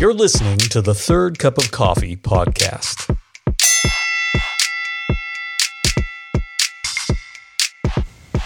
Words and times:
You're 0.00 0.14
listening 0.14 0.58
to 0.58 0.80
the 0.80 0.94
Third 0.94 1.40
Cup 1.40 1.58
of 1.58 1.72
Coffee 1.72 2.14
podcast. 2.14 3.16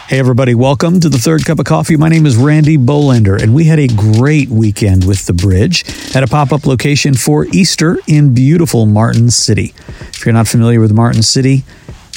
Hey, 0.09 0.19
everybody, 0.19 0.54
welcome 0.54 0.99
to 1.01 1.11
the 1.11 1.19
Third 1.19 1.45
Cup 1.45 1.59
of 1.59 1.67
Coffee. 1.67 1.99
My 1.99 2.09
name 2.09 2.25
is 2.25 2.37
Randy 2.37 2.79
Bolander, 2.79 3.38
and 3.38 3.54
we 3.54 3.65
had 3.65 3.79
a 3.79 3.87
great 3.87 4.49
weekend 4.49 5.07
with 5.07 5.27
the 5.27 5.35
bridge 5.35 5.85
at 6.17 6.23
a 6.23 6.27
pop 6.27 6.53
up 6.53 6.67
location 6.67 7.12
for 7.12 7.44
Easter 7.53 7.98
in 8.06 8.32
beautiful 8.32 8.87
Martin 8.87 9.30
City. 9.30 9.74
If 9.88 10.24
you're 10.24 10.32
not 10.32 10.48
familiar 10.48 10.80
with 10.80 10.92
Martin 10.94 11.22
City, 11.22 11.64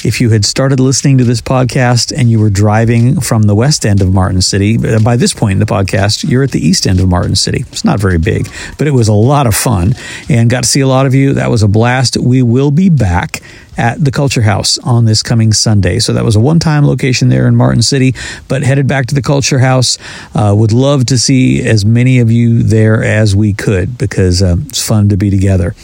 if 0.04 0.20
you 0.20 0.30
had 0.30 0.44
started 0.44 0.78
listening 0.78 1.18
to 1.18 1.24
this 1.24 1.40
podcast 1.40 2.16
and 2.16 2.30
you 2.30 2.38
were 2.38 2.50
driving 2.50 3.20
from 3.20 3.44
the 3.44 3.54
west 3.54 3.86
end 3.86 4.02
of 4.02 4.12
Martin 4.12 4.42
City, 4.42 4.76
by 4.98 5.16
this 5.16 5.32
point 5.32 5.52
in 5.54 5.58
the 5.58 5.66
podcast, 5.66 6.28
you're 6.28 6.42
at 6.42 6.50
the 6.50 6.64
east 6.64 6.86
end 6.86 7.00
of 7.00 7.08
Martin 7.08 7.34
City. 7.34 7.64
It's 7.72 7.84
not 7.84 7.98
very 7.98 8.18
big, 8.18 8.48
but 8.78 8.86
it 8.86 8.90
was 8.90 9.08
a 9.08 9.14
lot 9.14 9.46
of 9.46 9.54
fun 9.54 9.94
and 10.28 10.50
got 10.50 10.64
to 10.64 10.68
see 10.68 10.80
a 10.80 10.86
lot 10.86 11.06
of 11.06 11.14
you. 11.14 11.34
That 11.34 11.50
was 11.50 11.62
a 11.62 11.68
blast. 11.68 12.16
We 12.16 12.42
will 12.42 12.70
be 12.70 12.90
back 12.90 13.40
at 13.78 14.02
the 14.02 14.10
Culture 14.10 14.42
House 14.42 14.78
on 14.78 15.06
this 15.06 15.22
coming 15.22 15.52
Sunday. 15.52 15.98
So 15.98 16.12
that 16.12 16.24
was 16.24 16.36
a 16.36 16.40
one 16.40 16.58
time 16.58 16.86
location 16.86 17.28
there 17.28 17.48
in 17.48 17.56
Martin 17.56 17.82
City, 17.82 18.14
but 18.48 18.62
headed 18.62 18.86
back 18.86 19.06
to 19.06 19.14
the 19.14 19.22
Culture 19.22 19.58
House. 19.58 19.98
Uh, 20.34 20.54
would 20.56 20.72
love 20.72 21.06
to 21.06 21.18
see 21.18 21.66
as 21.66 21.84
many 21.84 22.18
of 22.18 22.30
you 22.30 22.62
there 22.62 23.02
as 23.02 23.34
we 23.34 23.54
could 23.54 23.96
because 23.98 24.42
uh, 24.42 24.56
it's 24.66 24.86
fun 24.86 25.08
to 25.08 25.16
be 25.16 25.30
together. 25.30 25.74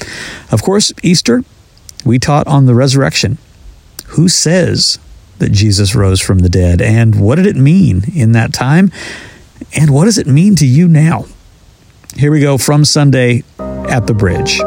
Of 0.51 0.63
course, 0.63 0.93
Easter, 1.02 1.45
we 2.05 2.19
taught 2.19 2.47
on 2.47 2.66
the 2.66 2.74
resurrection. 2.74 3.38
Who 4.12 4.29
says 4.29 4.98
that 5.39 5.52
Jesus 5.52 5.95
rose 5.95 6.21
from 6.21 6.41
the 6.41 6.51
dead? 6.51 6.83
And 6.83 7.19
what 7.19 7.37
did 7.37 7.47
it 7.47 7.57
mean 7.57 8.02
in 8.15 8.33
that 8.33 8.52
time? 8.52 8.93
And 9.75 9.91
what 9.91 10.05
does 10.05 10.19
it 10.19 10.27
mean 10.27 10.55
to 10.57 10.66
you 10.66 10.87
now? 10.87 11.25
Here 12.16 12.30
we 12.30 12.41
go 12.41 12.59
from 12.59 12.85
Sunday 12.85 13.43
at 13.59 14.07
the 14.07 14.12
bridge. 14.12 14.61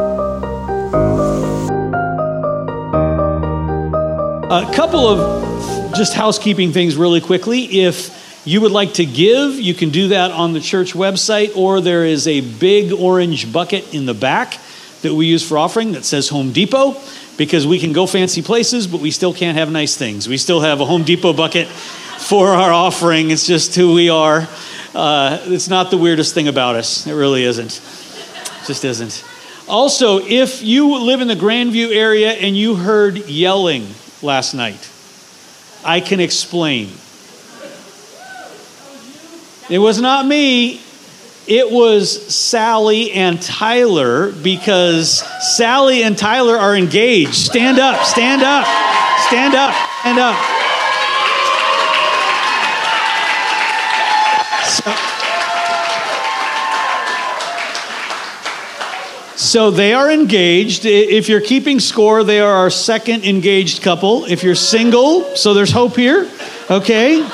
A 4.50 4.74
couple 4.74 5.06
of 5.06 5.94
just 5.94 6.14
housekeeping 6.14 6.72
things, 6.72 6.96
really 6.96 7.20
quickly. 7.20 7.82
If 7.82 8.42
you 8.44 8.60
would 8.62 8.72
like 8.72 8.94
to 8.94 9.06
give, 9.06 9.54
you 9.60 9.74
can 9.74 9.90
do 9.90 10.08
that 10.08 10.32
on 10.32 10.54
the 10.54 10.60
church 10.60 10.92
website, 10.92 11.56
or 11.56 11.80
there 11.80 12.04
is 12.04 12.26
a 12.26 12.40
big 12.40 12.92
orange 12.92 13.52
bucket 13.52 13.94
in 13.94 14.06
the 14.06 14.14
back 14.14 14.58
that 15.02 15.14
we 15.14 15.26
use 15.26 15.48
for 15.48 15.56
offering 15.56 15.92
that 15.92 16.04
says 16.04 16.30
Home 16.30 16.50
Depot 16.50 17.00
because 17.36 17.66
we 17.66 17.78
can 17.78 17.92
go 17.92 18.06
fancy 18.06 18.42
places, 18.42 18.86
but 18.86 19.00
we 19.00 19.10
still 19.10 19.34
can't 19.34 19.58
have 19.58 19.70
nice 19.70 19.96
things. 19.96 20.28
We 20.28 20.36
still 20.36 20.60
have 20.60 20.80
a 20.80 20.84
Home 20.84 21.02
Depot 21.02 21.32
bucket 21.32 21.68
for 21.68 22.48
our 22.48 22.72
offering. 22.72 23.30
It's 23.30 23.46
just 23.46 23.74
who 23.74 23.94
we 23.94 24.08
are. 24.08 24.48
Uh, 24.94 25.38
it's 25.44 25.68
not 25.68 25.90
the 25.90 25.98
weirdest 25.98 26.34
thing 26.34 26.48
about 26.48 26.76
us. 26.76 27.06
It 27.06 27.12
really 27.12 27.44
isn't. 27.44 27.80
It 28.62 28.66
just 28.66 28.84
isn't. 28.84 29.24
Also, 29.68 30.18
if 30.20 30.62
you 30.62 30.96
live 30.98 31.20
in 31.20 31.28
the 31.28 31.34
Grandview 31.34 31.94
area 31.94 32.30
and 32.30 32.56
you 32.56 32.76
heard 32.76 33.28
yelling 33.28 33.86
last 34.22 34.54
night, 34.54 34.90
I 35.84 36.00
can 36.00 36.20
explain. 36.20 36.90
It 39.68 39.78
was 39.78 40.00
not 40.00 40.24
me. 40.24 40.80
It 41.46 41.70
was 41.70 42.34
Sally 42.34 43.12
and 43.12 43.40
Tyler 43.40 44.32
because 44.32 45.22
Sally 45.56 46.02
and 46.02 46.18
Tyler 46.18 46.56
are 46.56 46.74
engaged. 46.74 47.34
Stand 47.34 47.78
up, 47.78 48.04
stand 48.04 48.42
up, 48.42 48.66
stand 49.28 49.54
up, 49.54 49.72
stand 50.00 50.18
up. 50.18 50.36
So, 54.66 54.92
so 59.36 59.70
they 59.70 59.94
are 59.94 60.10
engaged. 60.10 60.84
If 60.84 61.28
you're 61.28 61.40
keeping 61.40 61.78
score, 61.78 62.24
they 62.24 62.40
are 62.40 62.52
our 62.52 62.70
second 62.70 63.24
engaged 63.24 63.82
couple. 63.82 64.24
If 64.24 64.42
you're 64.42 64.56
single, 64.56 65.36
so 65.36 65.54
there's 65.54 65.70
hope 65.70 65.94
here, 65.94 66.28
okay? 66.68 67.24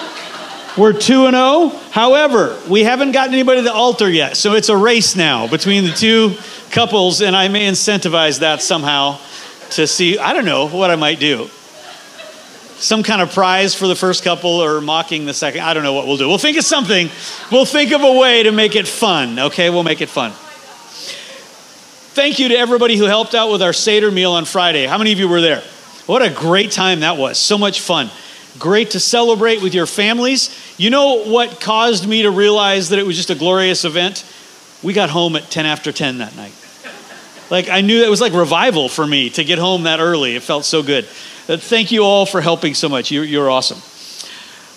We're 0.76 0.94
2 0.94 1.26
and 1.26 1.36
0. 1.36 1.68
However, 1.90 2.58
we 2.68 2.82
haven't 2.82 3.12
gotten 3.12 3.34
anybody 3.34 3.60
to 3.60 3.64
the 3.64 3.74
altar 3.74 4.08
yet. 4.08 4.38
So 4.38 4.54
it's 4.54 4.70
a 4.70 4.76
race 4.76 5.14
now 5.14 5.46
between 5.46 5.84
the 5.84 5.92
two 5.92 6.34
couples, 6.70 7.20
and 7.20 7.36
I 7.36 7.48
may 7.48 7.68
incentivize 7.68 8.40
that 8.40 8.62
somehow 8.62 9.18
to 9.72 9.86
see, 9.86 10.18
I 10.18 10.32
don't 10.32 10.46
know 10.46 10.68
what 10.68 10.90
I 10.90 10.96
might 10.96 11.20
do. 11.20 11.48
Some 12.76 13.02
kind 13.02 13.20
of 13.20 13.32
prize 13.32 13.74
for 13.74 13.86
the 13.86 13.94
first 13.94 14.24
couple 14.24 14.50
or 14.50 14.80
mocking 14.80 15.26
the 15.26 15.34
second. 15.34 15.60
I 15.60 15.74
don't 15.74 15.82
know 15.82 15.92
what 15.92 16.06
we'll 16.06 16.16
do. 16.16 16.26
We'll 16.26 16.38
think 16.38 16.56
of 16.56 16.64
something. 16.64 17.10
We'll 17.50 17.66
think 17.66 17.92
of 17.92 18.00
a 18.02 18.12
way 18.18 18.42
to 18.42 18.50
make 18.50 18.74
it 18.74 18.88
fun, 18.88 19.38
okay? 19.38 19.68
We'll 19.68 19.84
make 19.84 20.00
it 20.00 20.08
fun. 20.08 20.32
Thank 22.14 22.38
you 22.38 22.48
to 22.48 22.56
everybody 22.56 22.96
who 22.96 23.04
helped 23.04 23.34
out 23.34 23.52
with 23.52 23.62
our 23.62 23.72
Seder 23.72 24.10
meal 24.10 24.32
on 24.32 24.46
Friday. 24.46 24.86
How 24.86 24.98
many 24.98 25.12
of 25.12 25.18
you 25.18 25.28
were 25.28 25.40
there? 25.40 25.62
What 26.06 26.22
a 26.22 26.30
great 26.30 26.72
time 26.72 27.00
that 27.00 27.16
was. 27.16 27.38
So 27.38 27.56
much 27.56 27.80
fun. 27.80 28.10
Great 28.58 28.90
to 28.90 29.00
celebrate 29.00 29.62
with 29.62 29.74
your 29.74 29.86
families. 29.86 30.74
You 30.78 30.90
know 30.90 31.24
what 31.24 31.60
caused 31.60 32.06
me 32.06 32.22
to 32.22 32.30
realize 32.30 32.90
that 32.90 32.98
it 32.98 33.06
was 33.06 33.16
just 33.16 33.30
a 33.30 33.34
glorious 33.34 33.84
event? 33.84 34.24
We 34.82 34.92
got 34.92 35.10
home 35.10 35.36
at 35.36 35.50
10 35.50 35.64
after 35.64 35.92
10 35.92 36.18
that 36.18 36.36
night. 36.36 36.52
Like, 37.50 37.68
I 37.68 37.82
knew 37.82 38.02
it 38.02 38.08
was 38.08 38.20
like 38.20 38.32
revival 38.32 38.88
for 38.88 39.06
me 39.06 39.30
to 39.30 39.44
get 39.44 39.58
home 39.58 39.82
that 39.82 40.00
early. 40.00 40.36
It 40.36 40.42
felt 40.42 40.64
so 40.64 40.82
good. 40.82 41.04
Uh, 41.48 41.56
thank 41.56 41.92
you 41.92 42.02
all 42.02 42.24
for 42.24 42.40
helping 42.40 42.74
so 42.74 42.88
much. 42.88 43.10
You're, 43.10 43.24
you're 43.24 43.50
awesome. 43.50 43.78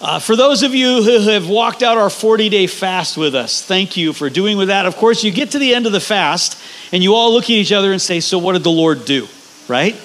Uh, 0.02 0.19
for 0.19 0.35
those 0.35 0.62
of 0.62 0.75
you 0.75 1.02
who 1.02 1.19
have 1.30 1.47
walked 1.47 1.81
out 1.81 1.97
our 1.97 2.09
40 2.09 2.50
day 2.50 2.68
fast 2.68 3.18
with 3.18 3.34
us, 3.34 3.62
thank 3.62 3.96
you 3.96 4.14
for 4.14 4.30
doing 4.30 4.58
with 4.58 4.68
that. 4.68 4.85
Of 4.85 4.97
course, 4.97 5.24
you 5.24 5.31
get 5.31 5.52
to 5.52 5.59
the 5.59 5.74
end 5.74 5.85
of 5.85 5.94
the 5.94 6.02
fast 6.02 6.62
and 6.91 7.02
you 7.02 7.16
all 7.16 7.31
look 7.31 7.46
at 7.46 7.52
each 7.52 7.72
other 7.72 7.91
and 7.91 8.02
say, 8.02 8.19
So, 8.19 8.38
what 8.38 8.53
did 8.53 8.64
the 8.64 8.72
Lord 8.72 9.06
do? 9.06 9.28
Right? 9.68 9.96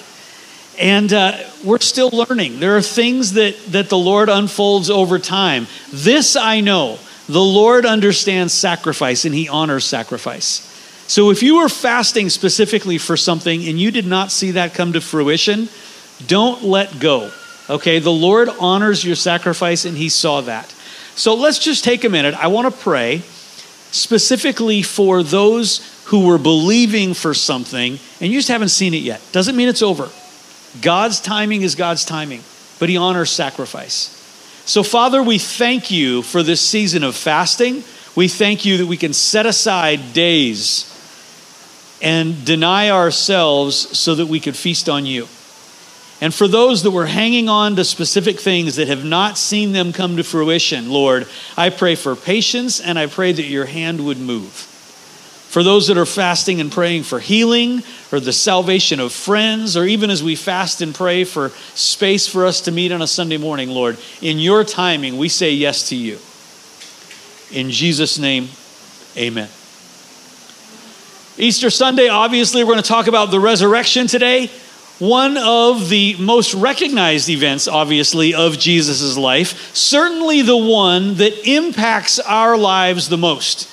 And 0.81 1.13
uh, 1.13 1.37
we're 1.63 1.77
still 1.79 2.09
learning. 2.09 2.59
There 2.59 2.75
are 2.75 2.81
things 2.81 3.33
that, 3.33 3.55
that 3.67 3.89
the 3.89 3.97
Lord 3.97 4.29
unfolds 4.29 4.89
over 4.89 5.19
time. 5.19 5.67
This 5.91 6.35
I 6.35 6.61
know 6.61 6.97
the 7.29 7.39
Lord 7.39 7.85
understands 7.85 8.51
sacrifice 8.51 9.23
and 9.23 9.33
he 9.33 9.47
honors 9.47 9.85
sacrifice. 9.85 10.67
So 11.07 11.29
if 11.29 11.43
you 11.43 11.57
were 11.57 11.69
fasting 11.69 12.29
specifically 12.29 12.97
for 12.97 13.15
something 13.15 13.63
and 13.67 13.79
you 13.79 13.91
did 13.91 14.07
not 14.07 14.31
see 14.31 14.51
that 14.51 14.73
come 14.73 14.93
to 14.93 15.01
fruition, 15.01 15.69
don't 16.25 16.63
let 16.63 16.99
go. 16.99 17.31
Okay, 17.69 17.99
the 17.99 18.11
Lord 18.11 18.49
honors 18.59 19.05
your 19.05 19.15
sacrifice 19.15 19.85
and 19.85 19.95
he 19.95 20.09
saw 20.09 20.41
that. 20.41 20.65
So 21.15 21.35
let's 21.35 21.59
just 21.59 21.83
take 21.83 22.03
a 22.03 22.09
minute. 22.09 22.33
I 22.33 22.47
want 22.47 22.73
to 22.73 22.81
pray 22.81 23.19
specifically 23.91 24.81
for 24.81 25.21
those 25.21 26.03
who 26.05 26.25
were 26.25 26.39
believing 26.39 27.13
for 27.13 27.35
something 27.35 27.99
and 28.19 28.31
you 28.31 28.39
just 28.39 28.49
haven't 28.49 28.69
seen 28.69 28.95
it 28.95 29.03
yet. 29.03 29.21
Doesn't 29.31 29.55
mean 29.55 29.69
it's 29.69 29.83
over. 29.83 30.09
God's 30.79 31.19
timing 31.19 31.63
is 31.63 31.75
God's 31.75 32.05
timing, 32.05 32.41
but 32.79 32.89
He 32.89 32.97
honors 32.97 33.29
sacrifice. 33.29 34.17
So, 34.65 34.83
Father, 34.83 35.21
we 35.21 35.37
thank 35.37 35.91
you 35.91 36.21
for 36.21 36.43
this 36.43 36.61
season 36.61 37.03
of 37.03 37.15
fasting. 37.15 37.83
We 38.15 38.27
thank 38.27 38.63
you 38.63 38.77
that 38.77 38.85
we 38.85 38.97
can 38.97 39.13
set 39.13 39.45
aside 39.45 40.13
days 40.13 40.87
and 42.01 42.45
deny 42.45 42.89
ourselves 42.89 43.75
so 43.97 44.15
that 44.15 44.27
we 44.27 44.39
could 44.39 44.55
feast 44.55 44.87
on 44.87 45.05
you. 45.05 45.27
And 46.21 46.33
for 46.33 46.47
those 46.47 46.83
that 46.83 46.91
were 46.91 47.07
hanging 47.07 47.49
on 47.49 47.75
to 47.75 47.83
specific 47.83 48.39
things 48.39 48.75
that 48.75 48.87
have 48.87 49.03
not 49.03 49.37
seen 49.37 49.71
them 49.71 49.91
come 49.91 50.17
to 50.17 50.23
fruition, 50.23 50.89
Lord, 50.89 51.27
I 51.57 51.71
pray 51.71 51.95
for 51.95 52.15
patience 52.15 52.79
and 52.79 52.97
I 52.97 53.07
pray 53.07 53.31
that 53.31 53.43
your 53.43 53.65
hand 53.65 54.05
would 54.05 54.19
move 54.19 54.70
for 55.51 55.63
those 55.63 55.87
that 55.87 55.97
are 55.97 56.05
fasting 56.05 56.61
and 56.61 56.71
praying 56.71 57.03
for 57.03 57.19
healing 57.19 57.83
or 58.09 58.21
the 58.21 58.31
salvation 58.31 59.01
of 59.01 59.11
friends, 59.11 59.75
or 59.75 59.83
even 59.83 60.09
as 60.09 60.23
we 60.23 60.33
fast 60.33 60.81
and 60.81 60.95
pray 60.95 61.25
for 61.25 61.49
space 61.75 62.25
for 62.25 62.45
us 62.45 62.61
to 62.61 62.71
meet 62.71 62.93
on 62.93 63.01
a 63.01 63.07
Sunday 63.07 63.35
morning, 63.35 63.67
Lord, 63.67 63.97
in 64.21 64.39
your 64.39 64.63
timing, 64.63 65.17
we 65.17 65.27
say 65.27 65.51
yes 65.51 65.89
to 65.89 65.95
you. 65.97 66.19
In 67.51 67.69
Jesus' 67.69 68.17
name, 68.17 68.47
amen. 69.17 69.49
Easter 71.37 71.69
Sunday, 71.69 72.07
obviously, 72.07 72.63
we're 72.63 72.71
going 72.71 72.83
to 72.83 72.87
talk 72.87 73.07
about 73.07 73.29
the 73.29 73.39
resurrection 73.41 74.07
today. 74.07 74.49
One 74.99 75.37
of 75.37 75.89
the 75.89 76.15
most 76.17 76.53
recognized 76.53 77.27
events, 77.27 77.67
obviously, 77.67 78.33
of 78.33 78.57
Jesus' 78.57 79.17
life, 79.17 79.75
certainly 79.75 80.43
the 80.43 80.55
one 80.55 81.15
that 81.15 81.45
impacts 81.45 82.19
our 82.19 82.55
lives 82.55 83.09
the 83.09 83.17
most. 83.17 83.67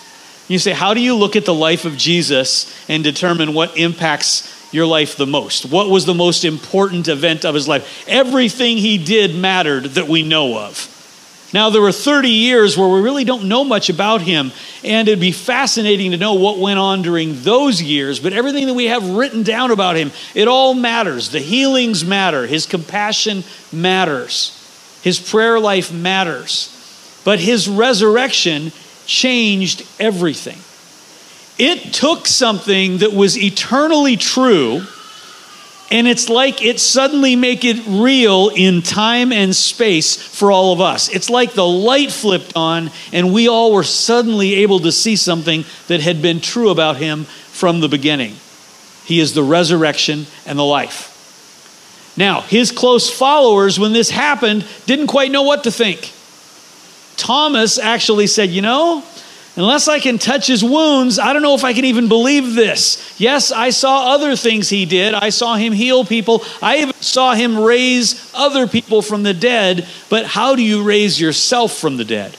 You 0.49 0.59
say, 0.59 0.73
how 0.73 0.95
do 0.95 1.01
you 1.01 1.15
look 1.15 1.37
at 1.37 1.45
the 1.45 1.55
life 1.55 1.85
of 1.85 1.97
Jesus 1.97 2.75
and 2.89 3.05
determine 3.05 3.53
what 3.53 3.77
impacts 3.77 4.55
your 4.73 4.87
life 4.87 5.17
the 5.17 5.27
most? 5.27 5.67
What 5.67 5.89
was 5.89 6.07
the 6.07 6.15
most 6.15 6.45
important 6.45 7.09
event 7.09 7.45
of 7.45 7.55
his 7.55 7.69
life? 7.69 8.05
Everything 8.09 8.79
he 8.79 8.99
did 8.99 9.35
mattered 9.35 9.85
that 9.85 10.09
we 10.09 10.23
know 10.23 10.59
of. 10.59 10.95
Now, 11.53 11.71
there 11.71 11.81
were 11.81 11.93
30 11.93 12.29
years 12.29 12.77
where 12.77 12.89
we 12.89 13.01
really 13.01 13.25
don't 13.25 13.49
know 13.49 13.65
much 13.65 13.89
about 13.89 14.21
him, 14.21 14.53
and 14.85 15.09
it'd 15.09 15.21
be 15.21 15.33
fascinating 15.33 16.11
to 16.11 16.19
know 16.19 16.35
what 16.35 16.59
went 16.59 16.79
on 16.79 17.01
during 17.01 17.41
those 17.43 17.81
years. 17.81 18.21
But 18.21 18.35
everything 18.35 18.67
that 18.67 18.75
we 18.75 18.87
have 18.87 19.09
written 19.09 19.45
down 19.45 19.71
about 19.71 19.97
him, 19.97 20.13
it 20.35 20.47
all 20.47 20.75
matters. 20.75 21.31
The 21.31 21.41
healings 21.41 22.05
matter, 22.05 22.47
his 22.47 22.67
compassion 22.67 23.45
matters, 23.73 25.01
his 25.03 25.19
prayer 25.19 25.59
life 25.59 25.91
matters. 25.91 26.75
But 27.25 27.41
his 27.41 27.67
resurrection 27.67 28.73
changed 29.09 29.85
everything. 29.99 30.59
It 31.59 31.93
took 31.93 32.29
something 32.29 32.99
that 32.99 33.13
was 33.13 33.37
eternally 33.37 34.17
true 34.17 34.83
and 35.91 36.07
it's 36.07 36.29
like 36.29 36.63
it 36.63 36.79
suddenly 36.79 37.35
make 37.35 37.65
it 37.65 37.83
real 37.87 38.51
in 38.55 38.83
time 38.83 39.33
and 39.33 39.57
space 39.57 40.17
for 40.17 40.53
all 40.53 40.75
of 40.75 40.83
us. 40.83 41.09
It's 41.09 41.31
like 41.31 41.55
the 41.55 41.67
light 41.67 42.13
flipped 42.13 42.53
on 42.55 42.91
and 43.11 43.33
we 43.33 43.49
all 43.49 43.73
were 43.73 43.85
suddenly 43.85 44.57
able 44.57 44.81
to 44.81 44.93
see 44.93 45.17
something 45.17 45.65
that 45.87 46.03
had 46.03 46.21
been 46.21 46.41
true 46.41 46.69
about 46.69 46.99
him 46.99 47.25
from 47.25 47.81
the 47.81 47.89
beginning. 47.89 48.37
He 49.07 49.19
is 49.19 49.33
the 49.33 49.43
resurrection 49.43 50.27
and 50.45 50.59
the 50.59 50.65
life. 50.65 51.07
Now, 52.19 52.43
his 52.43 52.71
close 52.71 53.09
followers, 53.09 53.81
when 53.81 53.95
this 53.95 54.11
happened, 54.11 54.67
didn't 54.85 55.07
quite 55.07 55.31
know 55.31 55.43
what 55.43 55.65
to 55.65 55.71
think. 55.71 56.13
Thomas 57.19 57.79
actually 57.79 58.27
said, 58.27 58.51
You 58.51 58.63
know, 58.63 59.05
Unless 59.59 59.89
I 59.89 59.99
can 59.99 60.19
touch 60.19 60.47
his 60.47 60.63
wounds, 60.63 61.19
I 61.19 61.33
don't 61.33 61.43
know 61.43 61.57
if 61.57 61.65
I 61.65 61.73
can 61.73 61.85
even 61.85 62.07
believe 62.07 62.55
this. 62.55 63.21
Yes, 63.21 63.51
I 63.51 63.71
saw 63.71 64.15
other 64.15 64.37
things 64.37 64.69
he 64.69 64.87
did. 64.87 65.15
I 65.15 65.31
saw 65.31 65.57
him 65.57 65.73
heal 65.73 66.05
people. 66.05 66.45
I 66.63 66.77
even 66.79 66.95
saw 66.95 67.35
him 67.35 67.59
raise 67.59 68.31
other 68.37 68.69
people 68.69 69.03
from 69.03 69.25
the 69.25 69.35
dead. 69.35 69.85
But 70.09 70.27
how 70.27 70.55
do 70.55 70.63
you 70.63 70.85
raise 70.85 71.21
yourself 71.21 71.73
from 71.73 71.97
the 71.97 72.05
dead? 72.05 72.37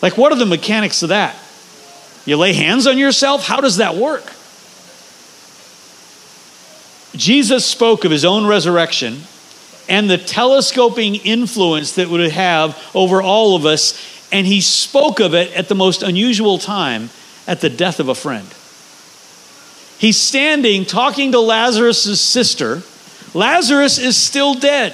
Like, 0.00 0.16
what 0.16 0.30
are 0.30 0.38
the 0.38 0.46
mechanics 0.46 1.02
of 1.02 1.08
that? 1.08 1.36
You 2.26 2.36
lay 2.36 2.52
hands 2.52 2.86
on 2.86 2.96
yourself? 2.96 3.44
How 3.44 3.60
does 3.60 3.78
that 3.78 3.96
work? 3.96 4.32
Jesus 7.16 7.66
spoke 7.66 8.04
of 8.04 8.12
his 8.12 8.24
own 8.24 8.46
resurrection 8.46 9.22
and 9.88 10.10
the 10.10 10.18
telescoping 10.18 11.16
influence 11.16 11.94
that 11.94 12.08
would 12.08 12.30
have 12.30 12.76
over 12.94 13.22
all 13.22 13.56
of 13.56 13.64
us 13.66 14.16
and 14.32 14.46
he 14.46 14.60
spoke 14.60 15.20
of 15.20 15.34
it 15.34 15.52
at 15.52 15.68
the 15.68 15.74
most 15.74 16.02
unusual 16.02 16.58
time 16.58 17.10
at 17.46 17.60
the 17.60 17.70
death 17.70 18.00
of 18.00 18.08
a 18.08 18.14
friend. 18.14 18.46
He's 19.98 20.20
standing 20.20 20.84
talking 20.84 21.32
to 21.32 21.40
Lazarus' 21.40 22.20
sister. 22.20 22.82
Lazarus 23.34 23.98
is 23.98 24.16
still 24.16 24.54
dead. 24.54 24.92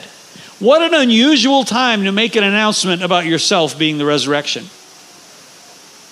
What 0.58 0.82
an 0.82 0.94
unusual 0.94 1.64
time 1.64 2.04
to 2.04 2.12
make 2.12 2.36
an 2.36 2.44
announcement 2.44 3.02
about 3.02 3.26
yourself 3.26 3.78
being 3.78 3.98
the 3.98 4.06
resurrection. 4.06 4.66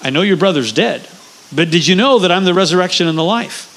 I 0.02 0.10
know 0.10 0.22
your 0.22 0.36
brother's 0.36 0.72
dead, 0.72 1.06
but 1.54 1.70
did 1.70 1.86
you 1.86 1.94
know 1.94 2.18
that 2.20 2.32
I'm 2.32 2.44
the 2.44 2.54
resurrection 2.54 3.06
and 3.06 3.16
the 3.16 3.22
life? 3.22 3.69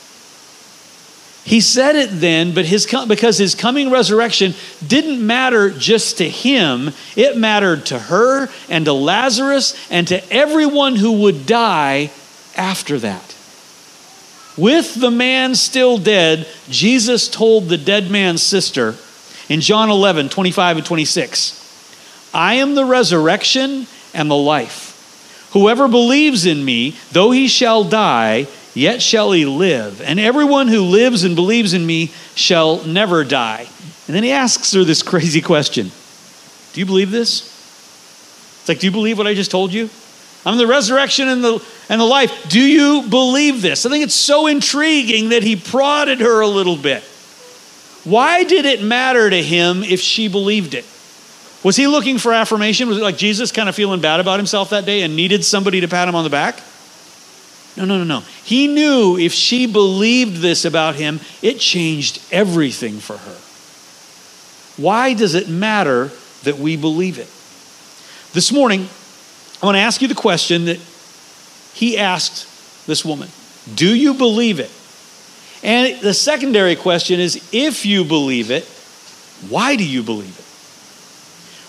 He 1.46 1.60
said 1.60 1.96
it 1.98 2.10
then, 2.10 2.54
but 2.54 2.66
his, 2.66 2.88
because 3.08 3.38
his 3.38 3.54
coming 3.54 3.92
resurrection 3.92 4.54
didn't 4.86 5.26
matter 5.26 5.70
just 5.70 6.20
to 6.20 6.30
him, 6.30 6.92
it 7.18 7.38
mattered 7.38 7.86
to 7.88 8.00
her 8.00 8.48
and 8.70 8.86
to 8.86 8.94
Lazarus 8.94 9.76
and 9.92 10.08
to 10.08 10.34
everyone 10.34 10.96
who 10.96 11.24
would 11.24 11.46
die 11.46 12.12
after 12.56 12.98
that. 13.00 13.36
With 14.56 14.96
the 14.96 15.12
man 15.12 15.56
still 15.56 15.98
dead, 15.98 16.48
Jesus 16.70 17.28
told 17.28 17.68
the 17.68 17.78
dead 17.78 18.10
man's 18.10 18.42
sister 18.42 18.96
in 19.50 19.60
John 19.60 19.90
11, 19.90 20.30
25 20.30 20.78
and 20.78 20.86
26, 20.86 22.30
I 22.34 22.56
am 22.56 22.76
the 22.76 22.86
resurrection 22.86 23.88
and 24.14 24.32
the 24.32 24.36
life. 24.36 25.50
Whoever 25.52 25.88
believes 25.88 26.46
in 26.46 26.64
me, 26.64 26.96
though 27.12 27.32
he 27.32 27.48
shall 27.48 27.84
die, 27.84 28.48
yet 28.74 29.02
shall 29.02 29.32
he 29.32 29.46
live. 29.46 30.02
And 30.02 30.20
everyone 30.20 30.68
who 30.68 30.82
lives 30.82 31.24
and 31.24 31.36
believes 31.36 31.74
in 31.74 31.86
me 31.86 32.12
shall 32.36 32.84
never 32.86 33.24
die. 33.24 33.68
And 34.08 34.16
then 34.16 34.24
he 34.24 34.32
asks 34.32 34.74
her 34.74 34.84
this 34.84 35.04
crazy 35.04 35.42
question 35.42 35.92
Do 36.74 36.80
you 36.80 36.86
believe 36.86 37.12
this? 37.12 37.42
It's 38.60 38.70
like, 38.70 38.80
Do 38.80 38.88
you 38.88 38.92
believe 38.92 39.18
what 39.18 39.28
I 39.28 39.34
just 39.34 39.52
told 39.52 39.74
you? 39.74 39.90
I'm 40.46 40.58
the 40.58 40.68
resurrection 40.68 41.30
and 41.30 41.44
the, 41.44 41.66
and 41.90 42.02
the 42.02 42.06
life. 42.06 42.50
Do 42.50 42.60
you 42.60 43.08
believe 43.10 43.62
this? 43.62 43.86
I 43.86 43.90
think 43.90 44.04
it's 44.04 44.16
so 44.16 44.48
intriguing 44.48 45.30
that 45.30 45.42
he 45.42 45.56
prodded 45.56 46.20
her 46.20 46.42
a 46.42 46.48
little 46.48 46.76
bit. 46.76 47.02
Why 48.04 48.44
did 48.44 48.66
it 48.66 48.84
matter 48.84 49.30
to 49.30 49.42
him 49.42 49.84
if 49.84 50.02
she 50.02 50.28
believed 50.28 50.74
it? 50.74 50.86
Was 51.64 51.78
he 51.78 51.88
looking 51.88 52.18
for 52.18 52.34
affirmation? 52.34 52.90
Was 52.90 52.98
it 52.98 53.04
like 53.04 53.16
Jesus 53.16 53.54
kind 53.54 53.70
of 53.70 53.76
feeling 53.76 54.02
bad 54.02 54.20
about 54.20 54.38
himself 54.38 54.72
that 54.72 54.86
day 54.86 55.04
and 55.04 55.16
needed 55.16 55.46
somebody 55.46 55.80
to 55.80 55.88
pat 55.88 56.10
him 56.10 56.16
on 56.16 56.26
the 56.26 56.30
back? 56.30 56.60
No, 57.76 57.86
no, 57.86 57.98
no, 57.98 58.04
no. 58.04 58.20
He 58.44 58.68
knew 58.68 59.18
if 59.18 59.34
she 59.34 59.66
believed 59.66 60.38
this 60.38 60.66
about 60.66 60.96
him, 60.96 61.20
it 61.42 61.60
changed 61.60 62.22
everything 62.32 63.00
for 63.00 63.18
her. 63.18 64.82
Why 64.82 65.14
does 65.14 65.34
it 65.34 65.50
matter 65.50 66.12
that 66.44 66.58
we 66.58 66.78
believe 66.78 67.18
it? 67.18 67.30
This 68.34 68.52
morning, 68.52 68.88
I 69.62 69.66
want 69.66 69.76
to 69.76 69.82
ask 69.82 70.02
you 70.02 70.08
the 70.08 70.16
question 70.16 70.66
that 70.66 70.80
he 71.74 71.98
asked 71.98 72.86
this 72.86 73.04
woman 73.04 73.30
Do 73.74 73.96
you 73.96 74.14
believe 74.14 74.60
it? 74.60 74.72
And 75.64 76.00
the 76.02 76.14
secondary 76.14 76.76
question 76.76 77.20
is 77.20 77.50
if 77.54 77.86
you 77.86 78.04
believe 78.04 78.52
it, 78.52 78.66
why 79.50 79.76
do 79.76 79.86
you 79.86 80.04
believe 80.04 80.38
it? 80.38 80.46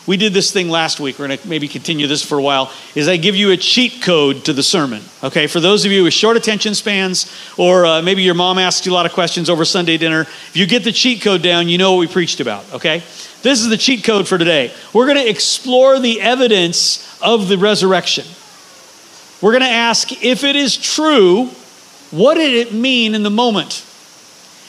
We 0.07 0.19
did 0.19 0.35
this 0.35 0.53
thing 0.53 0.69
last 0.69 1.01
week. 1.01 1.19
We're 1.19 1.29
going 1.29 1.39
to 1.39 1.49
maybe 1.49 1.67
continue 1.67 2.07
this 2.07 2.23
for 2.23 2.37
a 2.37 2.43
while. 2.43 2.71
Is 2.95 3.09
I 3.09 3.17
give 3.17 3.35
you 3.37 3.53
a 3.53 3.57
cheat 3.57 4.03
code 4.03 4.45
to 4.45 4.53
the 4.53 4.63
sermon. 4.63 5.03
Okay, 5.23 5.47
for 5.47 5.61
those 5.61 5.87
of 5.87 5.93
you 5.93 6.05
with 6.05 6.13
short 6.13 6.37
attention 6.37 6.75
spans, 6.75 7.33
or 7.57 7.87
uh, 7.87 8.03
maybe 8.03 8.23
your 8.23 8.35
mom 8.35 8.59
asks 8.59 8.85
you 8.85 8.93
a 8.93 8.95
lot 8.95 9.07
of 9.07 9.13
questions 9.13 9.49
over 9.49 9.65
Sunday 9.65 9.97
dinner, 9.97 10.23
if 10.23 10.57
you 10.57 10.67
get 10.67 10.85
the 10.85 10.93
cheat 10.93 11.23
code 11.23 11.43
down, 11.43 11.69
you 11.69 11.79
know 11.79 11.93
what 11.93 12.01
we 12.01 12.07
preached 12.07 12.41
about. 12.41 12.71
Okay, 12.75 12.99
this 13.43 13.61
is 13.61 13.69
the 13.69 13.79
cheat 13.79 14.05
code 14.05 14.29
for 14.29 14.37
today. 14.37 14.75
We're 14.93 15.07
going 15.07 15.19
to 15.19 15.29
explore 15.29 15.99
the 15.99 16.21
evidence 16.21 17.19
of 17.23 17.49
the 17.49 17.57
resurrection. 17.57 18.27
We're 19.41 19.53
going 19.53 19.63
to 19.63 19.69
ask 19.69 20.23
if 20.23 20.45
it 20.45 20.57
is 20.57 20.77
true, 20.77 21.47
what 22.11 22.35
did 22.35 22.55
it 22.55 22.75
mean 22.75 23.15
in 23.15 23.23
the 23.23 23.31
moment? 23.31 23.85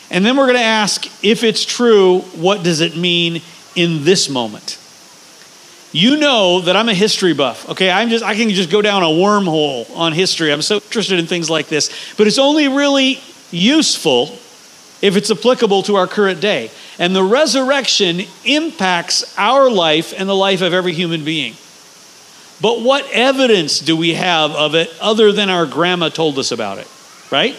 And 0.10 0.26
then 0.26 0.38
we're 0.38 0.46
going 0.46 0.58
to 0.58 0.64
ask 0.64 1.06
if 1.24 1.44
it's 1.44 1.66
true, 1.66 2.20
what 2.36 2.64
does 2.64 2.80
it 2.80 2.96
mean 2.96 3.42
in 3.76 4.06
this 4.06 4.30
moment? 4.30 4.80
You 5.96 6.18
know 6.18 6.60
that 6.60 6.76
I'm 6.76 6.90
a 6.90 6.94
history 6.94 7.34
buff. 7.34 7.70
Okay, 7.70 7.90
I'm 7.90 8.10
just 8.10 8.24
I 8.24 8.36
can 8.36 8.50
just 8.50 8.70
go 8.70 8.82
down 8.82 9.02
a 9.02 9.06
wormhole 9.06 9.90
on 9.96 10.12
history. 10.12 10.52
I'm 10.52 10.62
so 10.62 10.76
interested 10.76 11.20
in 11.20 11.26
things 11.26 11.50
like 11.50 11.68
this, 11.68 11.90
but 12.18 12.28
it's 12.28 12.38
only 12.38 12.68
really 12.68 13.22
useful 13.50 14.38
if 15.02 15.16
it's 15.16 15.32
applicable 15.32 15.84
to 15.84 15.96
our 15.96 16.06
current 16.06 16.42
day. 16.42 16.70
And 17.00 17.16
the 17.16 17.24
resurrection 17.24 18.22
impacts 18.44 19.38
our 19.38 19.70
life 19.70 20.14
and 20.18 20.28
the 20.28 20.36
life 20.36 20.62
of 20.62 20.74
every 20.74 20.92
human 20.92 21.24
being. 21.24 21.54
But 22.62 22.82
what 22.82 23.10
evidence 23.12 23.80
do 23.80 23.96
we 23.96 24.16
have 24.16 24.52
of 24.52 24.76
it 24.76 24.94
other 25.00 25.32
than 25.32 25.50
our 25.50 25.66
grandma 25.66 26.10
told 26.10 26.38
us 26.40 26.52
about 26.52 26.78
it? 26.78 26.90
Right? 27.32 27.56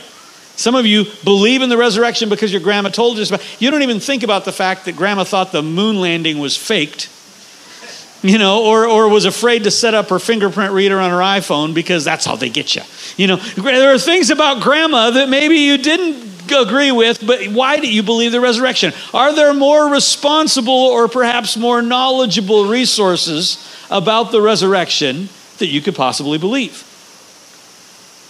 Some 0.56 0.74
of 0.74 0.84
you 0.84 1.04
believe 1.24 1.62
in 1.62 1.70
the 1.70 1.76
resurrection 1.78 2.28
because 2.28 2.52
your 2.52 2.62
grandma 2.62 2.90
told 2.90 3.18
us 3.18 3.30
about 3.30 3.40
it. 3.40 3.62
You 3.62 3.70
don't 3.70 3.82
even 3.82 4.00
think 4.00 4.22
about 4.22 4.44
the 4.44 4.52
fact 4.52 4.84
that 4.84 4.96
grandma 4.96 5.25
thought 5.25 5.52
the 5.52 5.62
moon 5.62 6.00
landing 6.00 6.38
was 6.38 6.54
faked 6.54 7.11
you 8.23 8.38
know, 8.38 8.64
or, 8.64 8.87
or 8.87 9.08
was 9.08 9.25
afraid 9.25 9.64
to 9.64 9.70
set 9.70 9.94
up 9.94 10.08
her 10.08 10.18
fingerprint 10.18 10.73
reader 10.73 10.99
on 10.99 11.11
her 11.11 11.18
iPhone 11.18 11.75
because 11.75 12.04
that's 12.04 12.25
how 12.25 12.37
they 12.37 12.49
get 12.49 12.75
you. 12.75 12.82
You 13.16 13.28
know, 13.28 13.37
there 13.37 13.94
are 13.94 13.99
things 13.99 14.30
about 14.30 14.62
grandma 14.62 15.11
that 15.11 15.28
maybe 15.28 15.56
you 15.56 15.78
didn't 15.78 16.26
agree 16.52 16.92
with, 16.92 17.26
but 17.26 17.46
why 17.46 17.78
do 17.78 17.92
you 17.92 18.02
believe 18.02 18.32
the 18.32 18.40
resurrection? 18.40 18.92
Are 19.12 19.35
there 19.35 19.52
more 19.52 19.90
responsible 19.90 20.73
or 20.73 21.08
perhaps 21.08 21.56
more 21.56 21.82
knowledgeable 21.82 22.66
resources 22.66 23.62
about 23.90 24.32
the 24.32 24.40
resurrection 24.40 25.28
that 25.58 25.66
you 25.66 25.80
could 25.80 25.94
possibly 25.94 26.38
believe? 26.38 26.82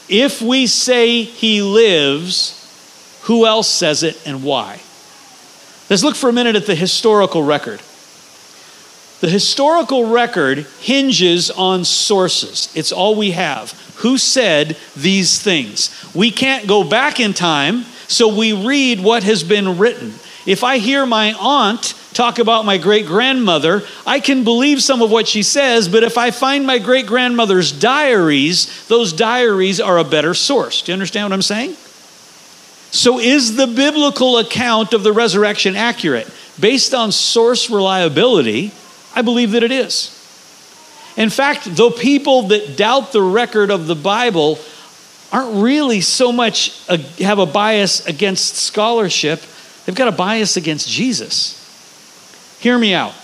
If 0.09 0.41
we 0.41 0.67
say 0.67 1.23
he 1.23 1.63
lives, 1.63 3.21
who 3.25 3.45
else 3.45 3.69
says 3.69 4.03
it 4.03 4.25
and 4.27 4.43
why? 4.45 4.81
Let's 5.91 6.03
look 6.03 6.17
for 6.17 6.29
a 6.29 6.33
minute 6.33 6.57
at 6.57 6.67
the 6.67 6.75
historical 6.75 7.43
record. 7.43 7.81
The 9.21 9.31
historical 9.31 10.11
record 10.11 10.67
hinges 10.81 11.51
on 11.51 11.85
sources. 11.85 12.71
It's 12.75 12.93
all 12.93 13.15
we 13.15 13.31
have. 13.31 13.73
Who 13.99 14.19
said 14.19 14.77
these 14.95 15.41
things? 15.41 15.91
We 16.15 16.31
can't 16.31 16.67
go 16.67 16.85
back 16.85 17.19
in 17.19 17.33
time, 17.33 17.83
so 18.09 18.29
we 18.29 18.53
read 18.53 19.01
what 19.01 19.23
has 19.23 19.43
been 19.43 19.79
written. 19.79 20.13
If 20.45 20.63
I 20.63 20.79
hear 20.79 21.07
my 21.07 21.33
aunt 21.33 21.95
talk 22.13 22.39
about 22.39 22.65
my 22.65 22.79
great 22.79 23.07
grandmother, 23.07 23.83
I 24.07 24.21
can 24.21 24.45
believe 24.45 24.83
some 24.83 25.03
of 25.03 25.11
what 25.11 25.27
she 25.29 25.43
says, 25.43 25.89
but 25.89 26.03
if 26.03 26.17
I 26.17 26.31
find 26.31 26.67
my 26.67 26.79
great 26.79 27.07
grandmother's 27.07 27.73
diaries, 27.73 28.87
those 28.87 29.13
diaries 29.13 29.81
are 29.81 29.99
a 29.99 30.05
better 30.05 30.35
source. 30.35 30.83
Do 30.83 30.93
you 30.93 30.95
understand 30.95 31.25
what 31.25 31.33
I'm 31.33 31.43
saying? 31.43 31.75
So, 32.93 33.19
is 33.19 33.57
the 33.57 33.67
biblical 33.67 34.39
account 34.39 34.95
of 34.95 35.03
the 35.03 35.13
resurrection 35.13 35.75
accurate? 35.75 36.33
Based 36.59 36.95
on 36.95 37.13
source 37.13 37.69
reliability, 37.69 38.73
I 39.17 39.23
believe 39.23 39.53
that 39.53 39.63
it 39.63 39.73
is. 39.73 40.13
In 41.17 41.31
fact, 41.31 41.65
though 41.65 41.91
people 41.91 42.43
that 42.49 42.77
doubt 42.77 43.13
the 43.13 43.23
record 43.23 43.71
of 43.71 43.87
the 43.87 43.95
Bible 43.95 44.59
aren't 45.33 45.63
really 45.63 46.03
so 46.03 46.31
much 46.31 46.79
a, 46.89 46.99
have 47.25 47.39
a 47.39 47.47
bias 47.47 48.07
against 48.07 48.57
scholarship, 48.57 49.43
they've 49.85 49.95
got 49.95 50.09
a 50.09 50.13
bias 50.13 50.59
against 50.59 50.89
Jesus. 50.89 51.57
Hear 52.61 52.79
me 52.79 52.93
out. 52.93 53.15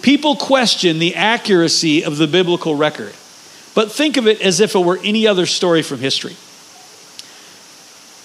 People 0.00 0.34
question 0.34 0.98
the 0.98 1.14
accuracy 1.14 2.02
of 2.02 2.16
the 2.16 2.26
biblical 2.26 2.74
record, 2.74 3.12
but 3.74 3.92
think 3.92 4.16
of 4.16 4.26
it 4.26 4.40
as 4.40 4.60
if 4.60 4.74
it 4.74 4.80
were 4.80 4.98
any 5.04 5.26
other 5.26 5.44
story 5.44 5.82
from 5.82 5.98
history. 5.98 6.34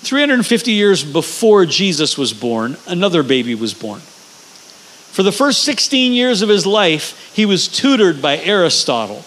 350 0.03 0.71
years 0.71 1.03
before 1.03 1.65
Jesus 1.65 2.17
was 2.17 2.31
born, 2.31 2.77
another 2.87 3.21
baby 3.21 3.53
was 3.53 3.73
born. 3.73 4.01
For 5.17 5.23
the 5.23 5.31
first 5.31 5.63
16 5.63 6.13
years 6.13 6.43
of 6.43 6.49
his 6.49 6.67
life, 6.67 7.33
he 7.33 7.47
was 7.47 7.67
tutored 7.67 8.21
by 8.21 8.37
Aristotle. 8.37 9.25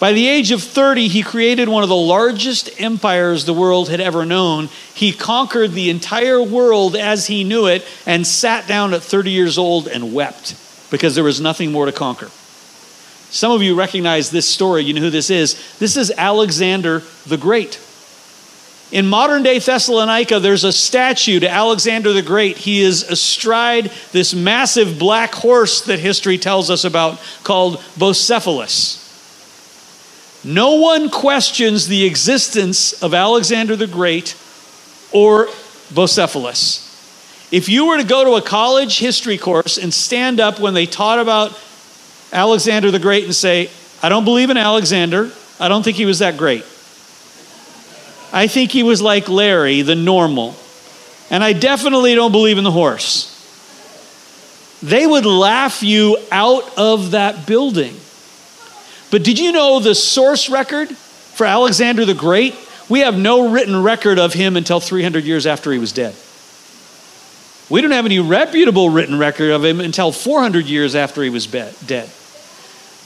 By 0.00 0.12
the 0.12 0.26
age 0.26 0.50
of 0.50 0.60
30, 0.60 1.06
he 1.06 1.22
created 1.22 1.68
one 1.68 1.84
of 1.84 1.88
the 1.88 1.94
largest 1.94 2.68
empires 2.80 3.44
the 3.44 3.54
world 3.54 3.88
had 3.88 4.00
ever 4.00 4.26
known. 4.26 4.70
He 4.92 5.12
conquered 5.12 5.70
the 5.70 5.88
entire 5.88 6.42
world 6.42 6.96
as 6.96 7.28
he 7.28 7.44
knew 7.44 7.66
it 7.66 7.86
and 8.06 8.26
sat 8.26 8.66
down 8.66 8.92
at 8.92 9.02
30 9.02 9.30
years 9.30 9.56
old 9.56 9.86
and 9.86 10.12
wept 10.12 10.56
because 10.90 11.14
there 11.14 11.22
was 11.22 11.40
nothing 11.40 11.70
more 11.70 11.86
to 11.86 11.92
conquer. 11.92 12.28
Some 13.30 13.52
of 13.52 13.62
you 13.62 13.76
recognize 13.76 14.32
this 14.32 14.48
story. 14.48 14.82
You 14.82 14.94
know 14.94 15.00
who 15.00 15.10
this 15.10 15.30
is. 15.30 15.78
This 15.78 15.96
is 15.96 16.10
Alexander 16.18 17.04
the 17.24 17.36
Great. 17.36 17.78
In 18.92 19.06
modern 19.06 19.44
day 19.44 19.60
Thessalonica, 19.60 20.40
there's 20.40 20.64
a 20.64 20.72
statue 20.72 21.38
to 21.40 21.48
Alexander 21.48 22.12
the 22.12 22.22
Great. 22.22 22.58
He 22.58 22.82
is 22.82 23.04
astride 23.04 23.92
this 24.10 24.34
massive 24.34 24.98
black 24.98 25.32
horse 25.32 25.82
that 25.82 26.00
history 26.00 26.38
tells 26.38 26.70
us 26.70 26.84
about 26.84 27.20
called 27.44 27.78
Bucephalus. 27.96 28.98
No 30.44 30.76
one 30.76 31.08
questions 31.08 31.86
the 31.86 32.04
existence 32.04 33.00
of 33.02 33.14
Alexander 33.14 33.76
the 33.76 33.86
Great 33.86 34.34
or 35.12 35.46
Bucephalus. 35.92 36.88
If 37.52 37.68
you 37.68 37.86
were 37.86 37.98
to 37.98 38.04
go 38.04 38.24
to 38.24 38.34
a 38.34 38.42
college 38.42 38.98
history 38.98 39.38
course 39.38 39.78
and 39.78 39.94
stand 39.94 40.40
up 40.40 40.58
when 40.58 40.74
they 40.74 40.86
taught 40.86 41.18
about 41.20 41.56
Alexander 42.32 42.90
the 42.90 42.98
Great 42.98 43.24
and 43.24 43.34
say, 43.34 43.70
I 44.02 44.08
don't 44.08 44.24
believe 44.24 44.50
in 44.50 44.56
Alexander, 44.56 45.30
I 45.60 45.68
don't 45.68 45.84
think 45.84 45.96
he 45.96 46.06
was 46.06 46.20
that 46.20 46.36
great. 46.36 46.64
I 48.32 48.46
think 48.46 48.70
he 48.70 48.82
was 48.82 49.02
like 49.02 49.28
Larry, 49.28 49.82
the 49.82 49.94
normal. 49.94 50.54
And 51.30 51.42
I 51.44 51.52
definitely 51.52 52.14
don't 52.14 52.32
believe 52.32 52.58
in 52.58 52.64
the 52.64 52.70
horse. 52.70 53.28
They 54.82 55.06
would 55.06 55.26
laugh 55.26 55.82
you 55.82 56.16
out 56.32 56.78
of 56.78 57.12
that 57.12 57.46
building. 57.46 57.94
But 59.10 59.24
did 59.24 59.38
you 59.38 59.52
know 59.52 59.80
the 59.80 59.94
source 59.94 60.48
record 60.48 60.88
for 60.88 61.44
Alexander 61.44 62.04
the 62.04 62.14
Great? 62.14 62.54
We 62.88 63.00
have 63.00 63.16
no 63.16 63.50
written 63.50 63.82
record 63.82 64.18
of 64.18 64.32
him 64.32 64.56
until 64.56 64.80
300 64.80 65.24
years 65.24 65.46
after 65.46 65.70
he 65.72 65.78
was 65.78 65.92
dead. 65.92 66.14
We 67.68 67.80
don't 67.82 67.92
have 67.92 68.06
any 68.06 68.18
reputable 68.18 68.90
written 68.90 69.18
record 69.18 69.50
of 69.50 69.64
him 69.64 69.80
until 69.80 70.10
400 70.10 70.66
years 70.66 70.96
after 70.96 71.22
he 71.22 71.30
was 71.30 71.46
dead. 71.46 72.10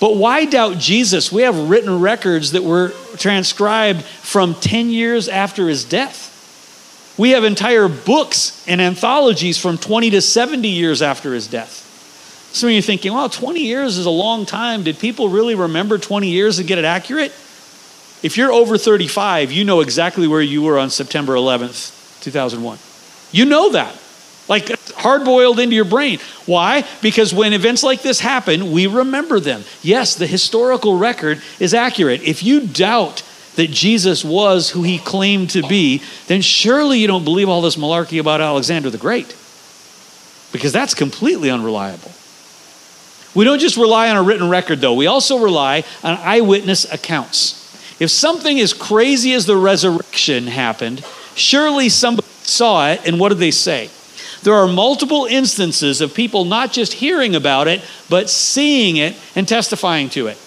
But 0.04 0.16
why 0.16 0.44
doubt 0.44 0.76
Jesus? 0.76 1.32
We 1.32 1.44
have 1.44 1.70
written 1.70 1.98
records 1.98 2.52
that 2.52 2.62
were 2.62 2.90
transcribed 3.16 4.02
from 4.02 4.54
10 4.54 4.90
years 4.90 5.30
after 5.30 5.66
his 5.66 5.82
death. 5.82 7.14
We 7.16 7.30
have 7.30 7.42
entire 7.42 7.88
books 7.88 8.62
and 8.68 8.82
anthologies 8.82 9.56
from 9.56 9.78
20 9.78 10.10
to 10.10 10.20
70 10.20 10.68
years 10.68 11.00
after 11.00 11.32
his 11.32 11.46
death. 11.46 12.50
Some 12.52 12.68
of 12.68 12.74
you 12.74 12.82
thinking, 12.82 13.14
well, 13.14 13.30
20 13.30 13.60
years 13.60 13.96
is 13.96 14.04
a 14.04 14.10
long 14.10 14.44
time. 14.44 14.82
Did 14.82 14.98
people 14.98 15.30
really 15.30 15.54
remember 15.54 15.96
20 15.96 16.28
years 16.28 16.58
and 16.58 16.68
get 16.68 16.76
it 16.76 16.84
accurate? 16.84 17.30
If 18.22 18.34
you're 18.36 18.52
over 18.52 18.76
35, 18.76 19.52
you 19.52 19.64
know 19.64 19.80
exactly 19.80 20.28
where 20.28 20.42
you 20.42 20.60
were 20.60 20.78
on 20.78 20.90
September 20.90 21.32
11th, 21.32 22.20
2001. 22.20 22.78
You 23.32 23.46
know 23.46 23.70
that. 23.70 23.98
Like 24.48 24.68
hard 24.92 25.24
boiled 25.24 25.58
into 25.58 25.74
your 25.74 25.84
brain. 25.86 26.18
Why? 26.44 26.84
Because 27.00 27.32
when 27.32 27.52
events 27.52 27.82
like 27.82 28.02
this 28.02 28.20
happen, 28.20 28.72
we 28.72 28.86
remember 28.86 29.40
them. 29.40 29.64
Yes, 29.82 30.16
the 30.16 30.26
historical 30.26 30.98
record 30.98 31.42
is 31.58 31.72
accurate. 31.72 32.22
If 32.22 32.42
you 32.42 32.66
doubt 32.66 33.22
that 33.56 33.70
Jesus 33.70 34.24
was 34.24 34.70
who 34.70 34.82
he 34.82 34.98
claimed 34.98 35.50
to 35.50 35.62
be, 35.66 36.02
then 36.26 36.42
surely 36.42 36.98
you 36.98 37.06
don't 37.06 37.24
believe 37.24 37.48
all 37.48 37.62
this 37.62 37.76
malarkey 37.76 38.20
about 38.20 38.40
Alexander 38.40 38.90
the 38.90 38.98
Great. 38.98 39.34
Because 40.52 40.72
that's 40.72 40.94
completely 40.94 41.50
unreliable. 41.50 42.10
We 43.34 43.44
don't 43.44 43.58
just 43.58 43.76
rely 43.76 44.10
on 44.10 44.16
a 44.16 44.22
written 44.22 44.48
record, 44.48 44.80
though, 44.80 44.94
we 44.94 45.06
also 45.06 45.38
rely 45.38 45.84
on 46.02 46.18
eyewitness 46.18 46.92
accounts. 46.92 47.60
If 48.00 48.10
something 48.10 48.60
as 48.60 48.72
crazy 48.72 49.32
as 49.32 49.46
the 49.46 49.56
resurrection 49.56 50.46
happened, 50.46 51.04
surely 51.34 51.88
somebody 51.88 52.28
saw 52.42 52.90
it, 52.90 53.06
and 53.06 53.18
what 53.18 53.30
did 53.30 53.38
they 53.38 53.50
say? 53.50 53.90
There 54.44 54.54
are 54.54 54.68
multiple 54.68 55.24
instances 55.24 56.02
of 56.02 56.14
people 56.14 56.44
not 56.44 56.70
just 56.70 56.92
hearing 56.92 57.34
about 57.34 57.66
it, 57.66 57.82
but 58.10 58.28
seeing 58.28 58.98
it 58.98 59.16
and 59.34 59.48
testifying 59.48 60.10
to 60.10 60.26
it. 60.26 60.38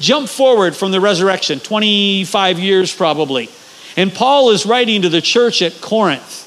Jump 0.00 0.30
forward 0.30 0.74
from 0.74 0.92
the 0.92 1.00
resurrection, 1.00 1.60
25 1.60 2.58
years 2.58 2.94
probably. 2.94 3.50
And 3.98 4.12
Paul 4.12 4.50
is 4.50 4.64
writing 4.64 5.02
to 5.02 5.10
the 5.10 5.20
church 5.20 5.60
at 5.60 5.82
Corinth. 5.82 6.40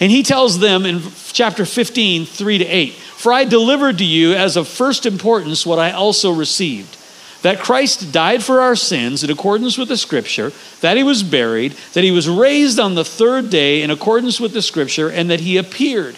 And 0.00 0.12
he 0.12 0.22
tells 0.22 0.60
them 0.60 0.86
in 0.86 1.02
chapter 1.32 1.66
15, 1.66 2.24
3 2.24 2.58
to 2.58 2.64
8 2.64 2.92
For 2.92 3.32
I 3.32 3.44
delivered 3.44 3.98
to 3.98 4.04
you 4.04 4.34
as 4.34 4.56
of 4.56 4.68
first 4.68 5.06
importance 5.06 5.66
what 5.66 5.80
I 5.80 5.90
also 5.90 6.32
received 6.32 6.96
that 7.42 7.60
Christ 7.60 8.12
died 8.12 8.42
for 8.42 8.60
our 8.60 8.76
sins 8.76 9.22
in 9.22 9.30
accordance 9.30 9.76
with 9.76 9.88
the 9.88 9.96
Scripture, 9.96 10.52
that 10.80 10.96
he 10.96 11.02
was 11.02 11.22
buried, 11.22 11.72
that 11.92 12.04
he 12.04 12.10
was 12.10 12.28
raised 12.28 12.78
on 12.78 12.94
the 12.94 13.04
third 13.04 13.50
day 13.50 13.82
in 13.82 13.90
accordance 13.90 14.40
with 14.40 14.52
the 14.52 14.62
Scripture, 14.62 15.10
and 15.10 15.28
that 15.30 15.40
he 15.40 15.56
appeared 15.56 16.16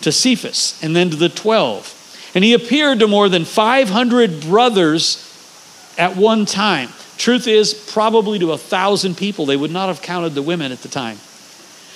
to 0.00 0.12
Cephas 0.12 0.80
and 0.82 0.94
then 0.94 1.10
to 1.10 1.16
the 1.16 1.28
twelve. 1.28 1.90
And 2.34 2.42
he 2.42 2.52
appeared 2.52 3.00
to 3.00 3.06
more 3.06 3.28
than 3.28 3.44
500 3.44 4.40
brothers 4.42 5.20
at 5.96 6.16
one 6.16 6.46
time. 6.46 6.88
Truth 7.16 7.46
is, 7.46 7.74
probably 7.74 8.40
to 8.40 8.52
a 8.52 8.58
thousand 8.58 9.16
people. 9.16 9.46
They 9.46 9.56
would 9.56 9.70
not 9.70 9.86
have 9.86 10.02
counted 10.02 10.30
the 10.30 10.42
women 10.42 10.72
at 10.72 10.82
the 10.82 10.88
time. 10.88 11.18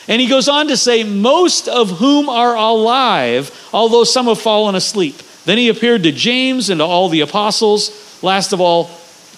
And 0.06 0.20
he 0.20 0.28
goes 0.28 0.48
on 0.48 0.68
to 0.68 0.76
say, 0.76 1.02
Most 1.04 1.68
of 1.68 1.98
whom 1.98 2.28
are 2.28 2.54
alive, 2.54 3.50
although 3.72 4.04
some 4.04 4.26
have 4.26 4.40
fallen 4.40 4.74
asleep. 4.74 5.16
Then 5.44 5.58
he 5.58 5.68
appeared 5.68 6.04
to 6.04 6.12
James 6.12 6.70
and 6.70 6.78
to 6.78 6.84
all 6.84 7.08
the 7.08 7.20
apostles. 7.20 8.07
Last 8.22 8.52
of 8.52 8.60
all, 8.60 8.90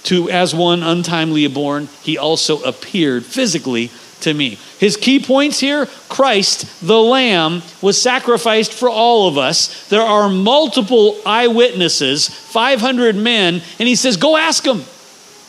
to 0.05 0.31
as 0.31 0.55
one 0.55 0.83
untimely 0.83 1.47
born, 1.47 1.89
he 2.03 2.17
also 2.17 2.63
appeared 2.63 3.25
physically 3.25 3.91
to 4.21 4.35
me. 4.35 4.59
His 4.79 4.97
key 4.97 5.21
points 5.21 5.61
here 5.61 5.87
Christ, 6.09 6.87
the 6.87 7.01
Lamb, 7.01 7.63
was 7.83 8.01
sacrificed 8.01 8.73
for 8.73 8.89
all 8.89 9.29
of 9.29 9.39
us. 9.39 9.89
There 9.89 10.03
are 10.03 10.29
multiple 10.29 11.21
eyewitnesses, 11.27 12.29
500 12.29 13.17
men, 13.17 13.63
and 13.79 13.89
he 13.89 13.97
says, 13.97 14.17
Go 14.17 14.37
ask 14.37 14.65
them. 14.65 14.85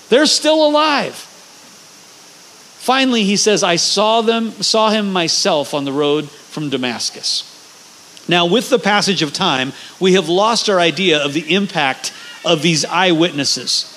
They're 0.10 0.26
still 0.26 0.68
alive. 0.68 1.16
Finally, 2.82 3.24
he 3.24 3.38
says, 3.38 3.64
I 3.64 3.76
saw 3.76 4.22
them, 4.22 4.52
saw 4.52 4.90
him 4.90 5.14
myself 5.14 5.74
on 5.74 5.86
the 5.86 5.94
road 5.94 6.30
from 6.30 6.70
Damascus. 6.70 7.48
Now, 8.28 8.46
with 8.46 8.70
the 8.70 8.80
passage 8.80 9.22
of 9.22 9.34
time, 9.34 9.74
we 10.00 10.14
have 10.14 10.30
lost 10.30 10.70
our 10.70 10.80
idea 10.80 11.24
of 11.24 11.34
the 11.34 11.54
impact 11.54 12.12
of 12.46 12.62
these 12.62 12.86
eyewitnesses. 12.86 13.88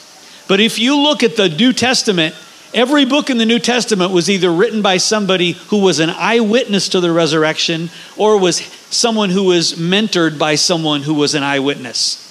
But 0.48 0.60
if 0.60 0.78
you 0.78 0.96
look 0.96 1.22
at 1.22 1.36
the 1.36 1.48
New 1.48 1.72
Testament, 1.72 2.34
every 2.72 3.04
book 3.04 3.30
in 3.30 3.38
the 3.38 3.46
New 3.46 3.58
Testament 3.58 4.12
was 4.12 4.28
either 4.28 4.52
written 4.52 4.82
by 4.82 4.98
somebody 4.98 5.52
who 5.52 5.80
was 5.80 6.00
an 6.00 6.10
eyewitness 6.10 6.90
to 6.90 7.00
the 7.00 7.12
resurrection 7.12 7.90
or 8.16 8.38
was 8.38 8.58
someone 8.90 9.30
who 9.30 9.44
was 9.44 9.74
mentored 9.74 10.38
by 10.38 10.54
someone 10.54 11.02
who 11.02 11.14
was 11.14 11.34
an 11.34 11.42
eyewitness. 11.42 12.23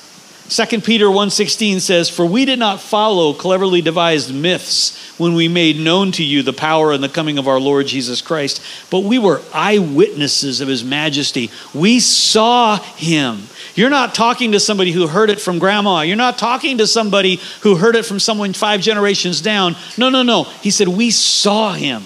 2 0.50 0.84
Peter 0.84 1.10
1:16 1.10 1.80
says, 1.80 2.10
"For 2.10 2.26
we 2.26 2.46
did 2.46 2.60
not 2.60 2.82
follow 2.82 3.34
cleverly 3.34 3.82
devised 3.82 4.34
myths 4.34 4.94
when 5.18 5.36
we 5.36 5.48
made 5.48 5.80
known 5.80 6.12
to 6.12 6.24
you 6.24 6.44
the 6.44 6.54
power 6.54 6.92
and 6.92 7.04
the 7.04 7.10
coming 7.10 7.38
of 7.38 7.48
our 7.48 7.60
Lord 7.60 7.88
Jesus 7.88 8.22
Christ, 8.22 8.60
but 8.90 9.00
we 9.00 9.18
were 9.18 9.42
eyewitnesses 9.54 10.60
of 10.60 10.68
his 10.68 10.84
majesty. 10.84 11.50
We 11.74 12.00
saw 12.00 12.78
him." 12.98 13.48
You're 13.76 13.90
not 13.90 14.14
talking 14.14 14.52
to 14.52 14.60
somebody 14.60 14.92
who 14.92 15.08
heard 15.08 15.30
it 15.30 15.42
from 15.42 15.60
grandma. 15.60 16.02
You're 16.02 16.16
not 16.18 16.38
talking 16.38 16.78
to 16.78 16.88
somebody 16.88 17.40
who 17.62 17.76
heard 17.76 17.96
it 17.96 18.06
from 18.06 18.20
someone 18.20 18.54
5 18.54 18.82
generations 18.82 19.42
down. 19.42 19.76
No, 19.98 20.10
no, 20.10 20.24
no. 20.24 20.46
He 20.62 20.70
said, 20.70 20.90
"We 20.90 21.10
saw 21.10 21.72
him." 21.72 22.04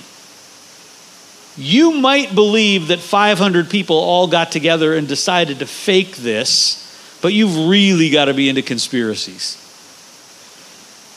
You 1.58 1.92
might 1.92 2.36
believe 2.36 2.88
that 2.88 3.02
500 3.02 3.70
people 3.70 3.98
all 3.98 4.28
got 4.28 4.52
together 4.52 4.96
and 4.96 5.08
decided 5.08 5.60
to 5.60 5.66
fake 5.66 6.18
this 6.18 6.78
but 7.22 7.34
you've 7.34 7.68
really 7.68 8.10
got 8.10 8.26
to 8.26 8.34
be 8.34 8.50
into 8.50 8.62
conspiracies. 8.62 9.64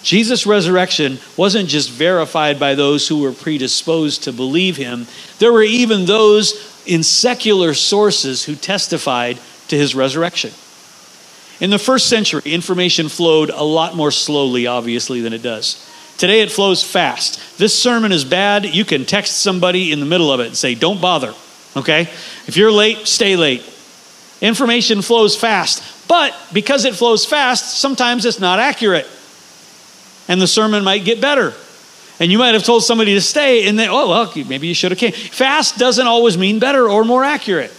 Jesus' 0.02 0.46
resurrection 0.46 1.18
wasn't 1.36 1.68
just 1.68 1.90
verified 1.90 2.58
by 2.58 2.74
those 2.74 3.06
who 3.06 3.20
were 3.20 3.32
predisposed 3.32 4.24
to 4.24 4.32
believe 4.32 4.76
him, 4.76 5.06
there 5.38 5.52
were 5.52 5.62
even 5.62 6.06
those 6.06 6.82
in 6.86 7.02
secular 7.02 7.74
sources 7.74 8.44
who 8.44 8.54
testified 8.54 9.38
to 9.68 9.76
his 9.76 9.94
resurrection. 9.94 10.50
In 11.60 11.68
the 11.68 11.78
first 11.78 12.08
century, 12.08 12.40
information 12.46 13.10
flowed 13.10 13.50
a 13.50 13.62
lot 13.62 13.94
more 13.94 14.10
slowly, 14.10 14.66
obviously, 14.66 15.20
than 15.20 15.34
it 15.34 15.42
does. 15.42 15.86
Today 16.16 16.40
it 16.40 16.50
flows 16.50 16.82
fast. 16.82 17.58
This 17.58 17.78
sermon 17.78 18.12
is 18.12 18.24
bad. 18.24 18.64
You 18.64 18.84
can 18.84 19.04
text 19.04 19.40
somebody 19.40 19.92
in 19.92 20.00
the 20.00 20.06
middle 20.06 20.32
of 20.32 20.40
it 20.40 20.46
and 20.46 20.56
say, 20.56 20.74
Don't 20.74 21.00
bother. 21.00 21.34
Okay? 21.76 22.02
If 22.46 22.56
you're 22.56 22.72
late, 22.72 23.06
stay 23.06 23.36
late. 23.36 23.62
Information 24.40 25.02
flows 25.02 25.36
fast, 25.36 26.08
but 26.08 26.34
because 26.52 26.84
it 26.84 26.94
flows 26.94 27.26
fast, 27.26 27.78
sometimes 27.78 28.24
it's 28.24 28.40
not 28.40 28.58
accurate. 28.58 29.06
And 30.28 30.40
the 30.40 30.46
sermon 30.46 30.82
might 30.82 31.04
get 31.04 31.20
better. 31.20 31.52
And 32.20 32.30
you 32.30 32.38
might 32.38 32.54
have 32.54 32.64
told 32.64 32.84
somebody 32.84 33.14
to 33.14 33.20
stay, 33.20 33.66
and 33.66 33.78
they, 33.78 33.88
oh, 33.88 34.08
well, 34.08 34.32
maybe 34.46 34.66
you 34.66 34.74
should 34.74 34.92
have 34.92 34.98
came. 34.98 35.12
Fast 35.12 35.78
doesn't 35.78 36.06
always 36.06 36.36
mean 36.36 36.58
better 36.58 36.88
or 36.88 37.04
more 37.04 37.24
accurate. 37.24 37.72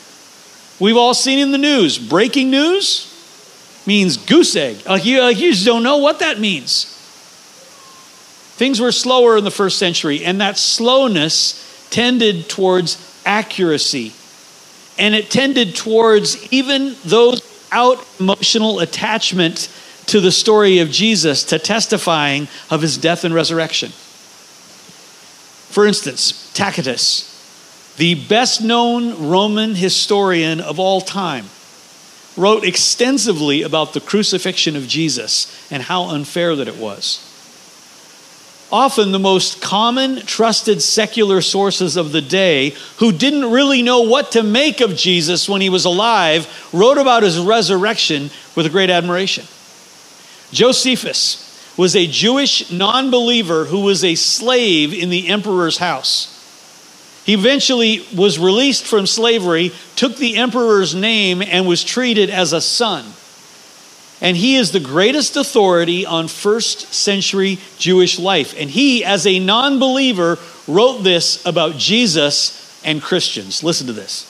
We've 0.80 0.98
all 0.98 1.14
seen 1.14 1.40
in 1.40 1.52
the 1.52 1.60
news 1.60 2.00
breaking 2.00 2.50
news 2.50 3.08
means 3.86 4.18
goose 4.18 4.56
egg. 4.56 4.86
Like 4.88 5.06
you, 5.06 5.22
like 5.22 5.40
you 5.40 5.52
just 5.52 5.66
don't 5.66 5.84
know 5.84 5.98
what 5.98 6.20
that 6.20 6.40
means. 6.40 6.86
Things 8.58 8.80
were 8.80 8.92
slower 8.92 9.38
in 9.38 9.44
the 9.44 9.52
first 9.52 9.78
century, 9.78 10.24
and 10.24 10.42
that 10.42 10.58
slowness 10.58 11.88
tended 11.90 12.50
towards 12.50 12.98
accuracy. 13.26 14.14
And 14.98 15.16
it 15.16 15.32
tended 15.32 15.76
towards 15.76 16.52
even 16.54 16.96
those 17.04 17.42
without 17.72 18.06
emotional 18.20 18.82
attachment 18.82 19.74
to 20.08 20.20
the 20.20 20.32
story 20.32 20.80
of 20.80 20.92
Jesus, 20.92 21.46
to 21.46 21.58
testifying 21.58 22.50
of 22.70 22.82
his 22.82 22.98
death 22.98 23.24
and 23.24 23.34
resurrection. 23.34 23.92
For 25.72 25.88
instance, 25.88 26.52
Tacitus, 26.54 27.96
the 27.96 28.16
best 28.28 28.62
known 28.62 29.30
Roman 29.30 29.76
historian 29.76 30.60
of 30.60 30.82
all 30.82 31.00
time, 31.00 31.46
wrote 32.36 32.66
extensively 32.66 33.62
about 33.62 33.94
the 33.94 34.02
crucifixion 34.02 34.76
of 34.76 34.86
Jesus 34.86 35.72
and 35.72 35.84
how 35.84 36.10
unfair 36.10 36.58
that 36.58 36.68
it 36.68 36.76
was. 36.76 37.26
Often, 38.72 39.12
the 39.12 39.20
most 39.20 39.62
common, 39.62 40.26
trusted 40.26 40.82
secular 40.82 41.42
sources 41.42 41.98
of 41.98 42.12
the 42.12 42.22
day, 42.22 42.74
who 42.98 43.12
didn't 43.12 43.52
really 43.52 43.82
know 43.82 44.02
what 44.02 44.32
to 44.32 44.44
make 44.44 44.80
of 44.80 44.96
Jesus 44.96 45.50
when 45.50 45.62
he 45.62 45.70
was 45.70 45.86
alive, 45.86 46.48
wrote 46.72 46.98
about 46.98 47.24
his 47.24 47.38
resurrection 47.38 48.30
with 48.56 48.72
great 48.72 48.90
admiration. 48.90 49.46
Josephus, 50.52 51.52
was 51.78 51.96
a 51.96 52.08
Jewish 52.08 52.72
non 52.72 53.12
believer 53.12 53.66
who 53.66 53.82
was 53.82 54.04
a 54.04 54.16
slave 54.16 54.94
in 54.94 55.10
the 55.10 55.28
emperor's 55.30 55.78
house. 55.78 56.38
He 57.26 57.34
eventually 57.34 58.06
was 58.16 58.40
released 58.40 58.86
from 58.86 59.06
slavery, 59.06 59.72
took 59.96 60.18
the 60.18 60.38
emperor's 60.38 60.96
name, 60.96 61.42
and 61.42 61.68
was 61.68 61.84
treated 61.84 62.30
as 62.30 62.52
a 62.52 62.62
son. 62.62 63.06
And 64.22 64.38
he 64.38 64.56
is 64.56 64.72
the 64.72 64.80
greatest 64.80 65.36
authority 65.36 66.06
on 66.06 66.28
first 66.28 66.94
century 66.94 67.58
Jewish 67.78 68.20
life. 68.20 68.54
And 68.58 68.70
he, 68.70 69.04
as 69.04 69.26
a 69.26 69.40
non 69.40 69.80
believer, 69.80 70.38
wrote 70.68 71.00
this 71.00 71.44
about 71.46 71.78
Jesus 71.78 72.80
and 72.86 73.02
Christians. 73.02 73.64
Listen 73.64 73.88
to 73.88 73.94
this. 73.94 74.28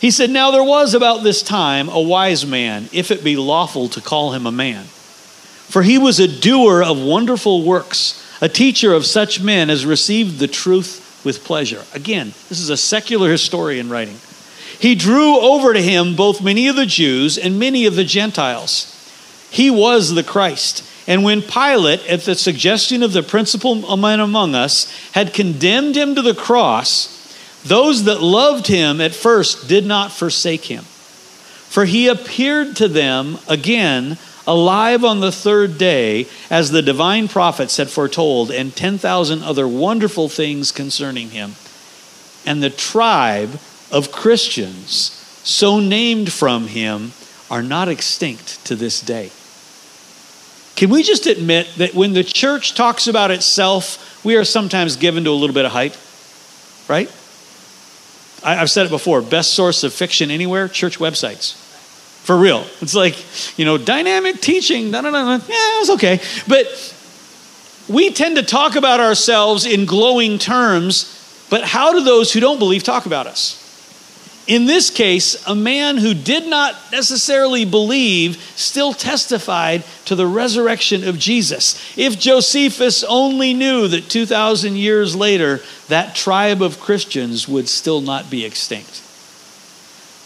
He 0.00 0.10
said, 0.10 0.30
Now 0.30 0.50
there 0.50 0.64
was 0.64 0.94
about 0.94 1.22
this 1.22 1.42
time 1.42 1.88
a 1.88 2.00
wise 2.00 2.44
man, 2.44 2.88
if 2.92 3.10
it 3.10 3.22
be 3.22 3.36
lawful 3.36 3.88
to 3.90 4.00
call 4.00 4.32
him 4.32 4.46
a 4.46 4.52
man 4.52 4.86
for 5.74 5.82
he 5.82 5.98
was 5.98 6.20
a 6.20 6.28
doer 6.28 6.82
of 6.82 7.02
wonderful 7.02 7.64
works, 7.64 8.22
a 8.40 8.48
teacher 8.48 8.92
of 8.92 9.06
such 9.06 9.42
men 9.42 9.70
as 9.70 9.86
received 9.86 10.38
the 10.38 10.46
truth 10.46 11.20
with 11.24 11.42
pleasure. 11.42 11.82
Again, 11.94 12.28
this 12.48 12.60
is 12.60 12.70
a 12.70 12.76
secular 12.76 13.30
historian 13.30 13.88
writing. 13.88 14.18
He 14.78 14.94
drew 14.94 15.36
over 15.38 15.72
to 15.72 15.82
him 15.82 16.14
both 16.14 16.44
many 16.44 16.68
of 16.68 16.76
the 16.76 16.86
Jews 16.86 17.38
and 17.38 17.58
many 17.58 17.86
of 17.86 17.96
the 17.96 18.04
Gentiles. 18.04 18.90
He 19.54 19.70
was 19.70 20.12
the 20.12 20.24
Christ. 20.24 20.82
And 21.06 21.22
when 21.22 21.40
Pilate, 21.40 22.04
at 22.08 22.22
the 22.22 22.34
suggestion 22.34 23.04
of 23.04 23.12
the 23.12 23.22
principal 23.22 23.96
men 23.96 24.18
among 24.18 24.56
us, 24.56 24.92
had 25.12 25.32
condemned 25.32 25.94
him 25.94 26.16
to 26.16 26.22
the 26.22 26.34
cross, 26.34 27.62
those 27.64 28.02
that 28.04 28.20
loved 28.20 28.66
him 28.66 29.00
at 29.00 29.14
first 29.14 29.68
did 29.68 29.86
not 29.86 30.10
forsake 30.10 30.64
him. 30.64 30.82
For 30.82 31.84
he 31.84 32.08
appeared 32.08 32.74
to 32.76 32.88
them 32.88 33.38
again 33.48 34.18
alive 34.44 35.04
on 35.04 35.20
the 35.20 35.30
third 35.30 35.78
day, 35.78 36.26
as 36.50 36.72
the 36.72 36.82
divine 36.82 37.28
prophets 37.28 37.76
had 37.76 37.90
foretold, 37.90 38.50
and 38.50 38.74
10,000 38.74 39.44
other 39.44 39.68
wonderful 39.68 40.28
things 40.28 40.72
concerning 40.72 41.30
him. 41.30 41.54
And 42.44 42.60
the 42.60 42.70
tribe 42.70 43.60
of 43.92 44.10
Christians, 44.10 45.12
so 45.44 45.78
named 45.78 46.32
from 46.32 46.66
him, 46.66 47.12
are 47.48 47.62
not 47.62 47.88
extinct 47.88 48.64
to 48.64 48.74
this 48.74 49.00
day. 49.00 49.30
Can 50.76 50.90
we 50.90 51.02
just 51.02 51.26
admit 51.26 51.68
that 51.76 51.94
when 51.94 52.12
the 52.12 52.24
church 52.24 52.74
talks 52.74 53.06
about 53.06 53.30
itself, 53.30 54.24
we 54.24 54.36
are 54.36 54.44
sometimes 54.44 54.96
given 54.96 55.24
to 55.24 55.30
a 55.30 55.32
little 55.32 55.54
bit 55.54 55.64
of 55.64 55.72
hype, 55.72 55.94
right? 56.88 57.08
I've 58.42 58.70
said 58.70 58.86
it 58.86 58.90
before 58.90 59.22
best 59.22 59.54
source 59.54 59.84
of 59.84 59.92
fiction 59.92 60.30
anywhere 60.30 60.68
church 60.68 60.98
websites. 60.98 61.60
For 62.24 62.36
real. 62.36 62.64
It's 62.80 62.94
like, 62.94 63.16
you 63.58 63.64
know, 63.64 63.78
dynamic 63.78 64.40
teaching. 64.40 64.90
No, 64.90 65.00
no, 65.00 65.10
no. 65.10 65.32
Yeah, 65.32 65.40
it's 65.48 65.90
okay. 65.90 66.20
But 66.48 66.66
we 67.88 68.10
tend 68.10 68.36
to 68.36 68.42
talk 68.42 68.76
about 68.76 69.00
ourselves 69.00 69.66
in 69.66 69.84
glowing 69.84 70.38
terms, 70.38 71.46
but 71.50 71.62
how 71.62 71.92
do 71.92 72.02
those 72.02 72.32
who 72.32 72.40
don't 72.40 72.58
believe 72.58 72.82
talk 72.82 73.06
about 73.06 73.26
us? 73.26 73.63
In 74.46 74.66
this 74.66 74.90
case, 74.90 75.42
a 75.46 75.54
man 75.54 75.96
who 75.96 76.12
did 76.12 76.46
not 76.46 76.74
necessarily 76.92 77.64
believe 77.64 78.36
still 78.56 78.92
testified 78.92 79.84
to 80.04 80.14
the 80.14 80.26
resurrection 80.26 81.02
of 81.08 81.18
Jesus. 81.18 81.80
If 81.96 82.18
Josephus 82.18 83.02
only 83.04 83.54
knew 83.54 83.88
that 83.88 84.10
2,000 84.10 84.76
years 84.76 85.16
later, 85.16 85.60
that 85.88 86.14
tribe 86.14 86.60
of 86.60 86.78
Christians 86.78 87.48
would 87.48 87.68
still 87.68 88.02
not 88.02 88.28
be 88.28 88.44
extinct. 88.44 89.00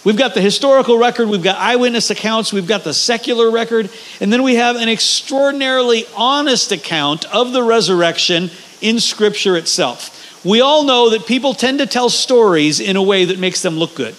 We've 0.05 0.17
got 0.17 0.35
the 0.35 0.41
historical 0.41 0.99
record, 0.99 1.29
we've 1.29 1.43
got 1.43 1.59
eyewitness 1.59 2.11
accounts, 2.11 2.53
we've 2.53 2.67
got 2.67 2.83
the 2.83 2.95
secular 2.95 3.51
record, 3.51 3.91
and 4.21 4.33
then 4.33 4.43
we 4.43 4.57
have 4.57 4.77
an 4.77 4.89
extraordinarily 4.89 6.07
honest 6.17 6.73
account 6.73 7.25
of 7.27 7.53
the 7.53 7.63
resurrection 7.63 8.51
in 8.81 8.99
Scripture 8.99 9.57
itself. 9.57 10.18
We 10.45 10.61
all 10.61 10.85
know 10.85 11.11
that 11.11 11.27
people 11.27 11.55
tend 11.55 11.81
to 11.81 11.87
tell 11.87 12.09
stories 12.09 12.81
in 12.81 12.97
a 12.97 13.03
way 13.03 13.25
that 13.27 13.39
makes 13.39 13.63
them 13.63 13.77
look 13.79 13.95
good, 13.95 14.15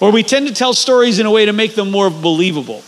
or 0.00 0.10
we 0.10 0.22
tend 0.22 0.48
to 0.48 0.54
tell 0.54 0.72
stories 0.72 1.18
in 1.18 1.26
a 1.26 1.30
way 1.30 1.46
to 1.46 1.52
make 1.52 1.74
them 1.74 1.90
more 1.90 2.10
believable. 2.10 2.82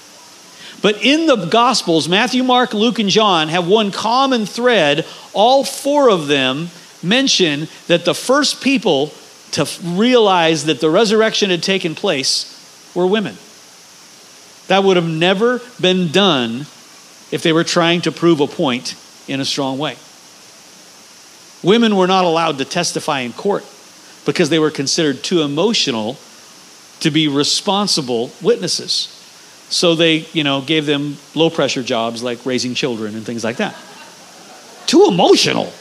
But 0.81 1.05
in 1.05 1.27
the 1.27 1.47
Gospels, 1.47 2.09
Matthew, 2.09 2.45
Mark, 2.45 2.73
Luke, 2.73 2.99
and 2.99 3.09
John 3.09 3.49
have 3.49 3.67
one 3.67 3.91
common 3.91 4.47
thread. 4.47 5.05
All 5.33 5.65
four 5.65 6.09
of 6.09 6.29
them 6.29 6.69
mention 7.03 7.69
that 7.89 8.05
the 8.05 8.15
first 8.15 8.63
people 8.63 9.13
to 9.53 9.69
realize 9.83 10.67
that 10.67 10.81
the 10.81 10.91
resurrection 10.91 11.51
had 11.51 11.63
taken 11.63 11.95
place 11.95 12.93
were 12.95 13.07
women. 13.07 13.37
That 14.69 14.85
would 14.85 14.97
have 14.97 15.09
never 15.09 15.61
been 15.81 16.13
done 16.13 16.61
if 17.31 17.43
they 17.43 17.53
were 17.53 17.65
trying 17.65 18.03
to 18.03 18.13
prove 18.13 18.41
a 18.41 18.47
point 18.47 18.95
in 19.27 19.41
a 19.41 19.45
strong 19.45 19.79
way. 19.79 19.97
Women 21.63 21.97
were 21.97 22.07
not 22.07 22.25
allowed 22.25 22.59
to 22.59 22.65
testify 22.65 23.21
in 23.21 23.33
court 23.33 23.65
because 24.25 24.51
they 24.51 24.59
were 24.59 24.71
considered 24.71 25.23
too 25.23 25.43
emotional 25.43 26.17
to 27.01 27.11
be 27.11 27.29
responsible 27.29 28.31
witnesses. 28.43 29.15
So 29.71 29.95
they, 29.95 30.27
you 30.33 30.45
know, 30.45 30.61
gave 30.61 30.87
them 30.87 31.17
low 31.35 31.51
pressure 31.51 31.83
jobs 31.83 32.23
like 32.23 32.45
raising 32.47 32.75
children 32.75 33.15
and 33.15 33.25
things 33.25 33.45
like 33.45 33.57
that. 33.57 33.77
Too 34.87 35.07
emotional. 35.07 35.73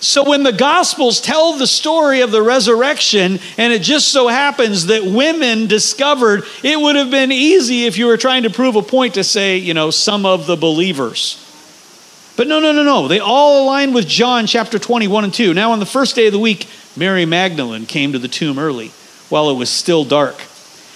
So 0.00 0.28
when 0.28 0.42
the 0.42 0.52
Gospels 0.52 1.20
tell 1.20 1.56
the 1.56 1.66
story 1.66 2.22
of 2.22 2.32
the 2.32 2.42
resurrection, 2.42 3.38
and 3.56 3.72
it 3.72 3.82
just 3.82 4.08
so 4.08 4.26
happens 4.26 4.86
that 4.86 5.04
women 5.04 5.68
discovered, 5.68 6.42
it 6.64 6.80
would 6.80 6.96
have 6.96 7.10
been 7.10 7.30
easy 7.30 7.86
if 7.86 7.96
you 7.96 8.06
were 8.06 8.16
trying 8.16 8.42
to 8.42 8.50
prove 8.50 8.74
a 8.74 8.82
point 8.82 9.14
to 9.14 9.22
say, 9.22 9.58
you 9.58 9.74
know, 9.74 9.90
some 9.90 10.26
of 10.26 10.46
the 10.46 10.56
believers. 10.56 11.38
But 12.36 12.48
no, 12.48 12.60
no, 12.60 12.72
no, 12.72 12.82
no. 12.82 13.08
They 13.08 13.20
all 13.20 13.64
align 13.64 13.92
with 13.92 14.06
John 14.08 14.46
chapter 14.46 14.78
21 14.78 15.24
and 15.24 15.34
2. 15.34 15.54
Now, 15.54 15.72
on 15.72 15.80
the 15.80 15.86
first 15.86 16.16
day 16.16 16.26
of 16.26 16.32
the 16.32 16.38
week, 16.38 16.66
Mary 16.96 17.26
Magdalene 17.26 17.86
came 17.86 18.12
to 18.12 18.18
the 18.18 18.28
tomb 18.28 18.58
early 18.58 18.88
while 19.28 19.50
it 19.50 19.54
was 19.54 19.70
still 19.70 20.04
dark 20.04 20.36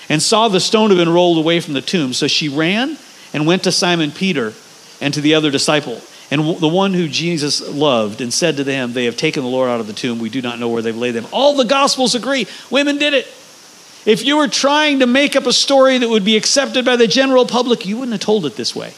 and 0.09 0.23
saw 0.23 0.49
the 0.49 0.61
stone 0.61 0.91
had 0.91 0.99
been 0.99 1.09
rolled 1.09 1.39
away 1.39 1.61
from 1.61 1.75
the 1.75 1.81
tomb. 1.81 2.13
So 2.13 2.27
she 2.27 2.49
ran 2.49 2.97
and 3.33 3.47
went 3.47 3.65
to 3.65 3.73
Simon 3.73 4.11
Peter 4.11 4.55
and 5.01 5.13
to 5.15 5.21
the 5.21 5.35
other 5.35 5.51
disciple 5.51 6.01
and 6.31 6.59
the 6.59 6.69
one 6.69 6.93
who 6.93 7.09
Jesus 7.09 7.61
loved 7.69 8.21
and 8.21 8.33
said 8.33 8.57
to 8.57 8.65
them, 8.65 8.93
They 8.93 9.05
have 9.05 9.17
taken 9.17 9.43
the 9.43 9.49
Lord 9.49 9.69
out 9.69 9.81
of 9.81 9.87
the 9.87 9.93
tomb. 9.93 10.19
We 10.19 10.29
do 10.29 10.43
not 10.43 10.59
know 10.59 10.69
where 10.69 10.83
they've 10.83 10.97
laid 10.97 11.13
them. 11.13 11.27
All 11.33 11.55
the 11.55 11.65
Gospels 11.65 12.15
agree. 12.15 12.47
Women 12.71 12.99
did 12.99 13.15
it. 13.15 13.27
If 14.05 14.25
you 14.25 14.37
were 14.37 14.49
trying 14.49 15.01
to 15.01 15.07
make 15.07 15.37
up 15.37 15.47
a 15.47 15.53
story 15.53 15.99
that 15.99 16.09
would 16.09 16.25
be 16.25 16.37
accepted 16.37 16.85
by 16.85 16.97
the 16.97 17.07
general 17.07 17.47
public, 17.47 17.87
you 17.87 17.97
wouldn't 17.97 18.13
have 18.13 18.21
told 18.21 18.47
it 18.47 18.57
this 18.57 18.75
way. 18.75 18.95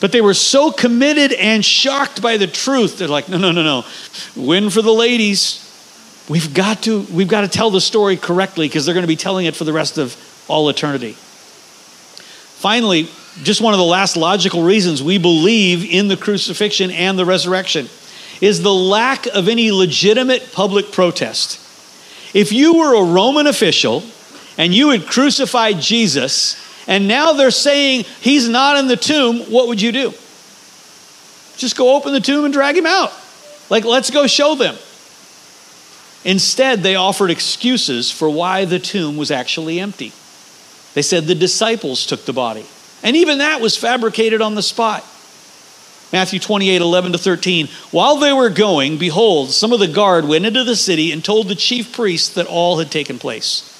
But 0.00 0.12
they 0.12 0.20
were 0.20 0.34
so 0.34 0.70
committed 0.70 1.32
and 1.32 1.64
shocked 1.64 2.20
by 2.20 2.36
the 2.36 2.46
truth. 2.46 2.98
They're 2.98 3.08
like, 3.08 3.28
no, 3.28 3.38
no, 3.38 3.50
no, 3.52 3.62
no. 3.62 3.84
Win 4.36 4.68
for 4.70 4.82
the 4.82 4.92
ladies. 4.92 5.62
We've 6.28 6.52
got 6.52 6.82
to, 6.82 7.02
we've 7.12 7.28
got 7.28 7.42
to 7.42 7.48
tell 7.48 7.70
the 7.70 7.80
story 7.80 8.16
correctly 8.16 8.68
because 8.68 8.84
they're 8.84 8.94
going 8.94 9.04
to 9.04 9.08
be 9.08 9.16
telling 9.16 9.46
it 9.46 9.56
for 9.56 9.64
the 9.64 9.72
rest 9.72 9.96
of 9.96 10.16
all 10.48 10.68
eternity. 10.68 11.12
Finally, 11.12 13.08
just 13.42 13.60
one 13.60 13.74
of 13.74 13.78
the 13.78 13.84
last 13.84 14.16
logical 14.16 14.62
reasons 14.62 15.02
we 15.02 15.18
believe 15.18 15.84
in 15.84 16.08
the 16.08 16.16
crucifixion 16.16 16.90
and 16.90 17.18
the 17.18 17.24
resurrection 17.24 17.88
is 18.40 18.62
the 18.62 18.72
lack 18.72 19.26
of 19.26 19.48
any 19.48 19.70
legitimate 19.70 20.52
public 20.52 20.92
protest. 20.92 21.60
If 22.34 22.52
you 22.52 22.78
were 22.78 22.96
a 22.96 23.04
Roman 23.04 23.46
official 23.46 24.02
and 24.58 24.74
you 24.74 24.90
had 24.90 25.06
crucified 25.06 25.80
Jesus, 25.80 26.56
and 26.86 27.08
now 27.08 27.32
they're 27.32 27.50
saying 27.50 28.04
he's 28.20 28.48
not 28.48 28.76
in 28.76 28.86
the 28.86 28.96
tomb, 28.96 29.50
what 29.50 29.68
would 29.68 29.80
you 29.80 29.92
do? 29.92 30.10
Just 31.56 31.76
go 31.76 31.96
open 31.96 32.12
the 32.12 32.20
tomb 32.20 32.44
and 32.44 32.52
drag 32.52 32.76
him 32.76 32.86
out. 32.86 33.12
Like, 33.70 33.84
let's 33.84 34.10
go 34.10 34.26
show 34.26 34.54
them. 34.54 34.76
Instead, 36.24 36.82
they 36.82 36.96
offered 36.96 37.30
excuses 37.30 38.10
for 38.10 38.28
why 38.28 38.64
the 38.64 38.78
tomb 38.78 39.16
was 39.16 39.30
actually 39.30 39.80
empty. 39.80 40.12
They 40.94 41.02
said 41.02 41.24
the 41.24 41.34
disciples 41.34 42.06
took 42.06 42.24
the 42.24 42.32
body. 42.32 42.66
And 43.02 43.16
even 43.16 43.38
that 43.38 43.60
was 43.60 43.76
fabricated 43.76 44.40
on 44.40 44.54
the 44.54 44.62
spot. 44.62 45.04
Matthew 46.12 46.38
28 46.38 46.80
11 46.80 47.12
to 47.12 47.18
13. 47.18 47.68
While 47.90 48.16
they 48.16 48.32
were 48.32 48.50
going, 48.50 48.98
behold, 48.98 49.50
some 49.50 49.72
of 49.72 49.80
the 49.80 49.88
guard 49.88 50.24
went 50.24 50.46
into 50.46 50.64
the 50.64 50.76
city 50.76 51.12
and 51.12 51.24
told 51.24 51.48
the 51.48 51.54
chief 51.54 51.92
priests 51.92 52.34
that 52.34 52.46
all 52.46 52.78
had 52.78 52.90
taken 52.90 53.18
place. 53.18 53.72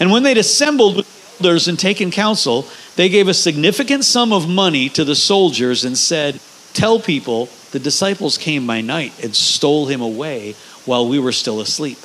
And 0.00 0.10
when 0.10 0.22
they'd 0.22 0.38
assembled 0.38 1.06
elders 1.38 1.68
and 1.68 1.78
taken 1.78 2.10
counsel, 2.10 2.66
they 2.96 3.08
gave 3.08 3.28
a 3.28 3.34
significant 3.34 4.04
sum 4.04 4.32
of 4.32 4.48
money 4.48 4.88
to 4.90 5.04
the 5.04 5.14
soldiers 5.14 5.84
and 5.84 5.96
said, 5.96 6.40
Tell 6.74 7.00
people 7.00 7.48
the 7.70 7.78
disciples 7.78 8.38
came 8.38 8.66
by 8.66 8.80
night 8.80 9.12
and 9.22 9.34
stole 9.34 9.86
him 9.86 10.00
away 10.00 10.54
while 10.84 11.08
we 11.08 11.18
were 11.18 11.32
still 11.32 11.60
asleep. 11.60 11.98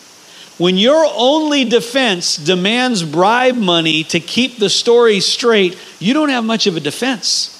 When 0.57 0.77
your 0.77 1.05
only 1.15 1.65
defense 1.65 2.37
demands 2.37 3.03
bribe 3.03 3.55
money 3.55 4.03
to 4.05 4.19
keep 4.19 4.57
the 4.57 4.69
story 4.69 5.19
straight, 5.19 5.77
you 5.99 6.13
don't 6.13 6.29
have 6.29 6.43
much 6.43 6.67
of 6.67 6.77
a 6.77 6.79
defense. 6.79 7.52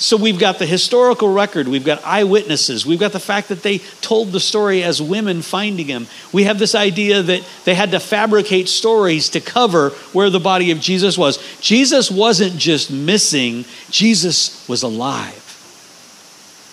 So 0.00 0.16
we've 0.16 0.38
got 0.38 0.58
the 0.58 0.64
historical 0.64 1.30
record, 1.30 1.68
we've 1.68 1.84
got 1.84 2.02
eyewitnesses, 2.02 2.86
we've 2.86 2.98
got 2.98 3.12
the 3.12 3.20
fact 3.20 3.48
that 3.48 3.62
they 3.62 3.78
told 4.00 4.32
the 4.32 4.40
story 4.40 4.82
as 4.82 5.02
women 5.02 5.42
finding 5.42 5.88
him. 5.88 6.06
We 6.32 6.44
have 6.44 6.58
this 6.58 6.74
idea 6.74 7.22
that 7.22 7.46
they 7.66 7.74
had 7.74 7.90
to 7.90 8.00
fabricate 8.00 8.70
stories 8.70 9.28
to 9.28 9.42
cover 9.42 9.90
where 10.14 10.30
the 10.30 10.40
body 10.40 10.70
of 10.70 10.80
Jesus 10.80 11.18
was. 11.18 11.38
Jesus 11.60 12.10
wasn't 12.10 12.56
just 12.56 12.90
missing, 12.90 13.66
Jesus 13.90 14.66
was 14.66 14.82
alive. 14.82 15.36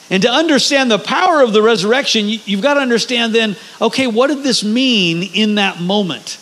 And 0.09 0.23
to 0.23 0.31
understand 0.31 0.89
the 0.89 0.97
power 0.97 1.41
of 1.41 1.51
the 1.51 1.61
resurrection, 1.61 2.27
you've 2.29 2.61
got 2.61 2.75
to 2.75 2.79
understand 2.79 3.35
then 3.35 3.57
okay, 3.81 4.07
what 4.07 4.27
did 4.27 4.43
this 4.43 4.63
mean 4.63 5.21
in 5.33 5.55
that 5.55 5.81
moment? 5.81 6.39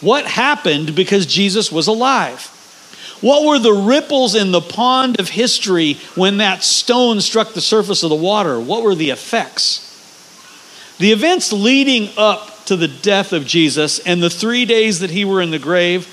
What 0.00 0.24
happened 0.24 0.94
because 0.94 1.26
Jesus 1.26 1.72
was 1.72 1.88
alive? 1.88 2.52
What 3.26 3.44
were 3.44 3.58
the 3.58 3.72
ripples 3.72 4.36
in 4.36 4.52
the 4.52 4.60
pond 4.60 5.18
of 5.18 5.30
history 5.30 5.94
when 6.14 6.36
that 6.36 6.62
stone 6.62 7.20
struck 7.20 7.54
the 7.54 7.60
surface 7.60 8.04
of 8.04 8.08
the 8.10 8.14
water? 8.14 8.60
What 8.60 8.84
were 8.84 8.94
the 8.94 9.10
effects? 9.10 9.82
The 10.98 11.10
events 11.10 11.52
leading 11.52 12.10
up 12.16 12.64
to 12.66 12.76
the 12.76 12.86
death 12.86 13.32
of 13.32 13.44
Jesus 13.44 13.98
and 13.98 14.22
the 14.22 14.30
three 14.30 14.64
days 14.64 15.00
that 15.00 15.10
he 15.10 15.24
were 15.24 15.42
in 15.42 15.50
the 15.50 15.58
grave 15.58 16.06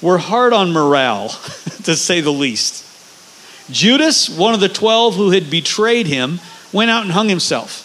were 0.00 0.16
hard 0.16 0.54
on 0.54 0.72
morale, 0.72 1.28
to 1.82 1.94
say 1.96 2.22
the 2.22 2.32
least. 2.32 2.82
Judas, 3.70 4.30
one 4.30 4.54
of 4.54 4.60
the 4.60 4.70
twelve 4.70 5.16
who 5.16 5.32
had 5.32 5.50
betrayed 5.50 6.06
him, 6.06 6.40
went 6.72 6.90
out 6.90 7.02
and 7.02 7.12
hung 7.12 7.28
himself. 7.28 7.83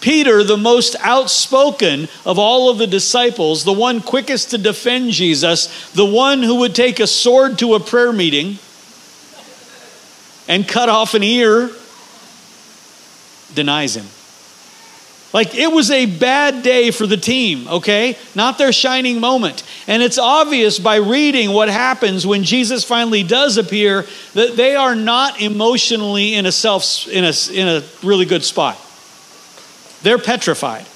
Peter, 0.00 0.44
the 0.44 0.56
most 0.56 0.94
outspoken 1.00 2.08
of 2.24 2.38
all 2.38 2.70
of 2.70 2.78
the 2.78 2.86
disciples, 2.86 3.64
the 3.64 3.72
one 3.72 4.00
quickest 4.00 4.50
to 4.50 4.58
defend 4.58 5.10
Jesus, 5.10 5.90
the 5.92 6.04
one 6.04 6.42
who 6.42 6.56
would 6.60 6.74
take 6.74 7.00
a 7.00 7.06
sword 7.06 7.58
to 7.58 7.74
a 7.74 7.80
prayer 7.80 8.12
meeting 8.12 8.58
and 10.46 10.66
cut 10.66 10.88
off 10.88 11.14
an 11.14 11.22
ear, 11.22 11.70
denies 13.54 13.96
him. 13.96 14.06
Like 15.32 15.54
it 15.54 15.70
was 15.70 15.90
a 15.90 16.06
bad 16.06 16.62
day 16.62 16.90
for 16.90 17.06
the 17.06 17.16
team, 17.16 17.68
okay? 17.68 18.16
Not 18.34 18.56
their 18.56 18.72
shining 18.72 19.20
moment. 19.20 19.62
And 19.86 20.02
it's 20.02 20.16
obvious 20.16 20.78
by 20.78 20.96
reading 20.96 21.52
what 21.52 21.68
happens 21.68 22.26
when 22.26 22.44
Jesus 22.44 22.82
finally 22.82 23.22
does 23.24 23.58
appear 23.58 24.06
that 24.32 24.56
they 24.56 24.74
are 24.74 24.94
not 24.94 25.40
emotionally 25.40 26.34
in 26.34 26.46
a 26.46 26.52
self 26.52 27.06
in 27.08 27.24
a 27.24 27.32
in 27.52 27.68
a 27.68 27.82
really 28.02 28.24
good 28.24 28.42
spot. 28.42 28.82
They're 30.02 30.18
petrified. 30.18 30.86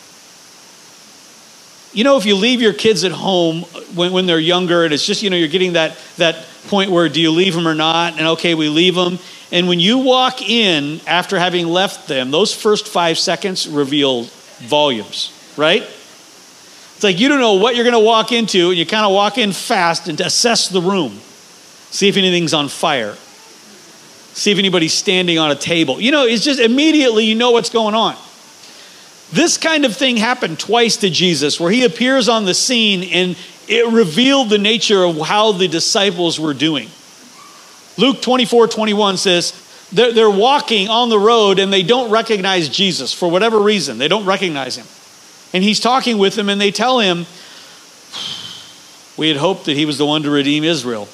You 1.94 2.04
know, 2.04 2.16
if 2.16 2.24
you 2.24 2.36
leave 2.36 2.62
your 2.62 2.72
kids 2.72 3.04
at 3.04 3.12
home 3.12 3.62
when, 3.94 4.12
when 4.12 4.26
they're 4.26 4.38
younger, 4.38 4.84
and 4.84 4.94
it's 4.94 5.04
just, 5.04 5.22
you 5.22 5.30
know, 5.30 5.36
you're 5.36 5.48
getting 5.48 5.74
that, 5.74 5.98
that 6.16 6.46
point 6.68 6.90
where 6.90 7.08
do 7.08 7.20
you 7.20 7.30
leave 7.30 7.54
them 7.54 7.68
or 7.68 7.74
not? 7.74 8.18
And 8.18 8.28
okay, 8.28 8.54
we 8.54 8.68
leave 8.68 8.94
them. 8.94 9.18
And 9.50 9.68
when 9.68 9.80
you 9.80 9.98
walk 9.98 10.40
in 10.40 11.00
after 11.06 11.38
having 11.38 11.66
left 11.66 12.08
them, 12.08 12.30
those 12.30 12.54
first 12.54 12.88
five 12.88 13.18
seconds 13.18 13.68
reveal 13.68 14.24
volumes, 14.60 15.30
right? 15.58 15.82
It's 15.82 17.04
like 17.04 17.20
you 17.20 17.28
don't 17.28 17.40
know 17.40 17.54
what 17.54 17.74
you're 17.74 17.84
going 17.84 17.92
to 17.92 18.06
walk 18.06 18.32
into, 18.32 18.70
and 18.70 18.78
you 18.78 18.86
kind 18.86 19.04
of 19.04 19.12
walk 19.12 19.36
in 19.36 19.52
fast 19.52 20.08
and 20.08 20.18
assess 20.20 20.68
the 20.68 20.80
room. 20.80 21.18
See 21.90 22.08
if 22.08 22.16
anything's 22.16 22.54
on 22.54 22.68
fire. 22.68 23.14
See 24.34 24.50
if 24.50 24.58
anybody's 24.58 24.94
standing 24.94 25.38
on 25.38 25.50
a 25.50 25.54
table. 25.54 26.00
You 26.00 26.10
know, 26.10 26.24
it's 26.24 26.42
just 26.42 26.58
immediately 26.58 27.26
you 27.26 27.34
know 27.34 27.50
what's 27.50 27.68
going 27.68 27.94
on. 27.94 28.16
This 29.32 29.56
kind 29.56 29.84
of 29.84 29.96
thing 29.96 30.18
happened 30.18 30.58
twice 30.58 30.98
to 30.98 31.10
Jesus, 31.10 31.58
where 31.58 31.70
he 31.70 31.84
appears 31.84 32.28
on 32.28 32.44
the 32.44 32.54
scene 32.54 33.02
and 33.02 33.36
it 33.66 33.90
revealed 33.90 34.50
the 34.50 34.58
nature 34.58 35.04
of 35.04 35.18
how 35.18 35.52
the 35.52 35.68
disciples 35.68 36.38
were 36.38 36.54
doing. 36.54 36.88
Luke 37.96 38.20
24 38.20 38.68
21 38.68 39.16
says, 39.16 39.52
they're, 39.92 40.12
they're 40.12 40.30
walking 40.30 40.88
on 40.88 41.10
the 41.10 41.18
road 41.18 41.58
and 41.58 41.72
they 41.72 41.82
don't 41.82 42.10
recognize 42.10 42.68
Jesus 42.68 43.12
for 43.12 43.30
whatever 43.30 43.58
reason. 43.58 43.98
They 43.98 44.08
don't 44.08 44.24
recognize 44.24 44.76
him. 44.76 44.86
And 45.54 45.62
he's 45.62 45.80
talking 45.80 46.16
with 46.18 46.34
them 46.34 46.48
and 46.48 46.60
they 46.60 46.70
tell 46.70 46.98
him, 46.98 47.26
We 49.18 49.28
had 49.28 49.36
hoped 49.36 49.66
that 49.66 49.76
he 49.76 49.84
was 49.84 49.98
the 49.98 50.06
one 50.06 50.22
to 50.22 50.30
redeem 50.30 50.64
Israel. 50.64 51.08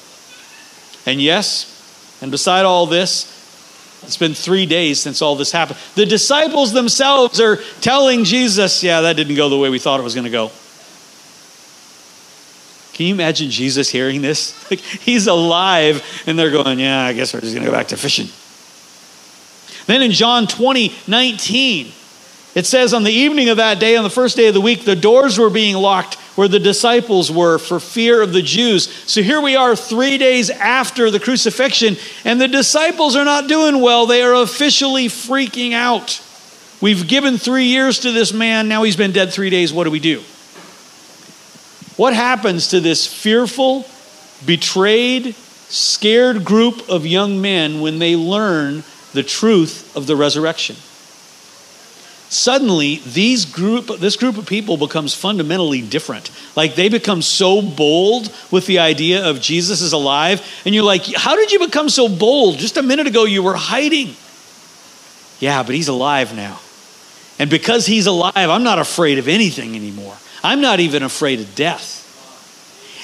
And 1.05 1.21
yes, 1.21 2.19
and 2.21 2.31
beside 2.31 2.65
all 2.65 2.85
this, 2.85 3.38
it's 4.03 4.17
been 4.17 4.33
three 4.33 4.65
days 4.65 4.99
since 4.99 5.21
all 5.21 5.35
this 5.35 5.51
happened. 5.51 5.79
The 5.95 6.05
disciples 6.05 6.71
themselves 6.73 7.39
are 7.39 7.57
telling 7.81 8.23
Jesus, 8.23 8.83
yeah, 8.83 9.01
that 9.01 9.15
didn't 9.15 9.35
go 9.35 9.49
the 9.49 9.57
way 9.57 9.69
we 9.69 9.79
thought 9.79 9.99
it 9.99 10.03
was 10.03 10.15
going 10.15 10.25
to 10.25 10.31
go. 10.31 10.51
Can 12.93 13.05
you 13.07 13.13
imagine 13.13 13.49
Jesus 13.49 13.89
hearing 13.89 14.21
this? 14.21 14.57
Like, 14.69 14.81
he's 14.81 15.25
alive, 15.25 16.03
and 16.27 16.37
they're 16.37 16.51
going, 16.51 16.77
yeah, 16.77 17.03
I 17.03 17.13
guess 17.13 17.33
we're 17.33 17.41
just 17.41 17.55
going 17.55 17.65
to 17.65 17.71
go 17.71 17.75
back 17.75 17.87
to 17.87 17.97
fishing. 17.97 18.27
Then 19.87 20.03
in 20.03 20.11
John 20.11 20.45
20, 20.45 20.93
19, 21.07 21.91
it 22.55 22.65
says, 22.65 22.93
On 22.93 23.03
the 23.03 23.11
evening 23.11 23.49
of 23.49 23.57
that 23.57 23.79
day, 23.79 23.95
on 23.95 24.03
the 24.03 24.09
first 24.09 24.35
day 24.35 24.47
of 24.47 24.53
the 24.53 24.61
week, 24.61 24.85
the 24.85 24.95
doors 24.95 25.37
were 25.37 25.49
being 25.49 25.75
locked 25.75 26.15
where 26.35 26.47
the 26.47 26.59
disciples 26.59 27.29
were 27.29 27.57
for 27.57 27.79
fear 27.79 28.21
of 28.21 28.31
the 28.31 28.41
Jews. 28.41 28.87
So 29.05 29.21
here 29.21 29.41
we 29.41 29.55
are 29.55 29.75
three 29.75 30.17
days 30.17 30.49
after 30.49 31.11
the 31.11 31.19
crucifixion, 31.19 31.97
and 32.23 32.39
the 32.39 32.47
disciples 32.47 33.15
are 33.15 33.25
not 33.25 33.47
doing 33.49 33.81
well. 33.81 34.05
They 34.05 34.21
are 34.21 34.35
officially 34.35 35.07
freaking 35.07 35.73
out. 35.73 36.21
We've 36.81 37.07
given 37.07 37.37
three 37.37 37.65
years 37.65 37.99
to 37.99 38.13
this 38.13 38.31
man. 38.31 38.69
Now 38.69 38.83
he's 38.83 38.95
been 38.95 39.11
dead 39.11 39.33
three 39.33 39.49
days. 39.49 39.73
What 39.73 39.83
do 39.83 39.91
we 39.91 39.99
do? 39.99 40.21
What 41.97 42.13
happens 42.13 42.69
to 42.69 42.79
this 42.79 43.05
fearful, 43.05 43.85
betrayed, 44.45 45.35
scared 45.35 46.45
group 46.45 46.87
of 46.87 47.05
young 47.05 47.41
men 47.41 47.81
when 47.81 47.99
they 47.99 48.15
learn 48.15 48.83
the 49.11 49.23
truth 49.23 49.93
of 49.97 50.07
the 50.07 50.15
resurrection? 50.15 50.77
Suddenly 52.29 53.01
these 53.07 53.45
group 53.45 53.87
this 53.99 54.15
group 54.15 54.37
of 54.37 54.45
people 54.45 54.77
becomes 54.77 55.13
fundamentally 55.13 55.81
different. 55.81 56.29
Like 56.55 56.75
they 56.75 56.87
become 56.89 57.21
so 57.21 57.61
bold 57.61 58.33
with 58.51 58.67
the 58.67 58.79
idea 58.79 59.27
of 59.27 59.41
jesus 59.41 59.81
is 59.81 59.93
alive 59.93 60.45
and 60.63 60.73
you're 60.73 60.83
like 60.83 61.05
how 61.15 61.35
did 61.35 61.51
you 61.51 61.59
become 61.59 61.89
so 61.89 62.07
bold? 62.07 62.57
Just 62.57 62.77
a 62.77 62.83
minute 62.83 63.07
ago 63.07 63.25
you 63.25 63.43
were 63.43 63.55
hiding. 63.55 64.15
Yeah 65.39 65.63
but 65.63 65.75
he's 65.75 65.87
alive 65.87 66.35
now. 66.35 66.59
And 67.39 67.49
because 67.49 67.85
he's 67.85 68.05
alive 68.05 68.35
i'm 68.35 68.63
not 68.63 68.79
afraid 68.79 69.17
of 69.17 69.27
anything 69.27 69.75
anymore. 69.75 70.15
I'm 70.43 70.61
not 70.61 70.79
even 70.79 71.03
afraid 71.03 71.39
of 71.39 71.53
death. 71.55 71.97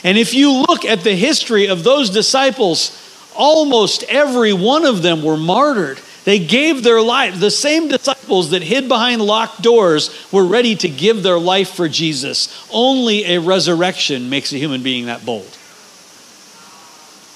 And 0.03 0.17
if 0.17 0.33
you 0.35 0.51
look 0.51 0.85
at 0.85 1.01
the 1.01 1.15
history 1.15 1.67
of 1.67 1.83
those 1.83 2.11
disciples 2.11 3.01
almost 3.35 4.03
every 4.03 4.53
one 4.53 4.85
of 4.85 5.01
them 5.01 5.23
were 5.23 5.35
martyred 5.35 5.99
they 6.25 6.39
gave 6.39 6.83
their 6.83 7.01
life. 7.01 7.39
The 7.39 7.51
same 7.51 7.87
disciples 7.87 8.49
that 8.49 8.63
hid 8.63 8.87
behind 8.87 9.21
locked 9.21 9.61
doors 9.61 10.09
were 10.31 10.45
ready 10.45 10.75
to 10.77 10.89
give 10.89 11.23
their 11.23 11.39
life 11.39 11.69
for 11.69 11.87
Jesus. 11.87 12.67
Only 12.71 13.25
a 13.25 13.39
resurrection 13.39 14.29
makes 14.29 14.51
a 14.51 14.57
human 14.57 14.83
being 14.83 15.05
that 15.05 15.25
bold. 15.25 15.49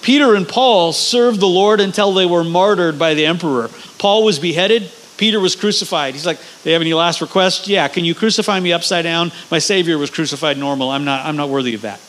Peter 0.02 0.34
and 0.34 0.48
Paul 0.48 0.92
served 0.94 1.40
the 1.40 1.48
Lord 1.48 1.80
until 1.80 2.14
they 2.14 2.26
were 2.26 2.44
martyred 2.44 2.98
by 2.98 3.14
the 3.14 3.26
emperor. 3.26 3.70
Paul 3.98 4.24
was 4.24 4.40
beheaded. 4.40 4.90
Peter 5.18 5.40
was 5.40 5.56
crucified. 5.56 6.14
He's 6.14 6.26
like, 6.26 6.40
"They 6.64 6.72
have 6.72 6.82
any 6.82 6.94
last 6.94 7.20
requests? 7.20 7.68
Yeah, 7.68 7.88
can 7.90 8.06
you 8.06 8.16
crucify 8.16 8.60
me 8.60 8.72
upside 8.72 9.04
down? 9.04 9.34
My 9.52 9.60
Savior 9.60 9.98
was 9.98 10.10
crucified 10.10 10.58
normal. 10.58 10.90
I'm 10.90 11.04
not. 11.04 11.26
I'm 11.26 11.36
not 11.36 11.50
worthy 11.50 11.76
of 11.76 11.82
that." 11.82 12.00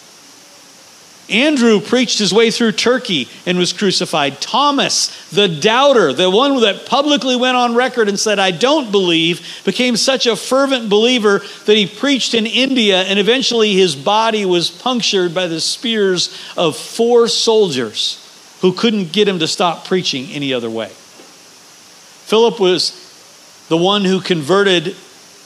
Andrew 1.30 1.80
preached 1.80 2.18
his 2.18 2.32
way 2.32 2.50
through 2.50 2.72
Turkey 2.72 3.28
and 3.46 3.58
was 3.58 3.72
crucified. 3.72 4.40
Thomas, 4.40 5.30
the 5.30 5.48
doubter, 5.48 6.12
the 6.12 6.30
one 6.30 6.60
that 6.60 6.86
publicly 6.86 7.36
went 7.36 7.56
on 7.56 7.74
record 7.74 8.08
and 8.08 8.18
said, 8.18 8.38
I 8.38 8.50
don't 8.50 8.90
believe, 8.90 9.62
became 9.64 9.96
such 9.96 10.26
a 10.26 10.36
fervent 10.36 10.88
believer 10.90 11.40
that 11.66 11.76
he 11.76 11.86
preached 11.86 12.34
in 12.34 12.46
India 12.46 13.02
and 13.02 13.18
eventually 13.18 13.74
his 13.74 13.94
body 13.94 14.44
was 14.44 14.70
punctured 14.70 15.34
by 15.34 15.46
the 15.46 15.60
spears 15.60 16.36
of 16.56 16.76
four 16.76 17.28
soldiers 17.28 18.26
who 18.60 18.72
couldn't 18.72 19.12
get 19.12 19.28
him 19.28 19.38
to 19.38 19.48
stop 19.48 19.86
preaching 19.86 20.26
any 20.32 20.52
other 20.52 20.70
way. 20.70 20.88
Philip 20.88 22.60
was 22.60 23.66
the 23.68 23.76
one 23.76 24.04
who 24.04 24.20
converted 24.20 24.94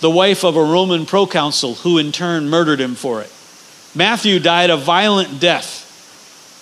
the 0.00 0.10
wife 0.10 0.44
of 0.44 0.56
a 0.56 0.62
Roman 0.62 1.06
proconsul, 1.06 1.76
who 1.76 1.98
in 1.98 2.12
turn 2.12 2.50
murdered 2.50 2.80
him 2.80 2.94
for 2.94 3.22
it. 3.22 3.32
Matthew 3.94 4.40
died 4.40 4.70
a 4.70 4.76
violent 4.76 5.38
death. 5.38 5.83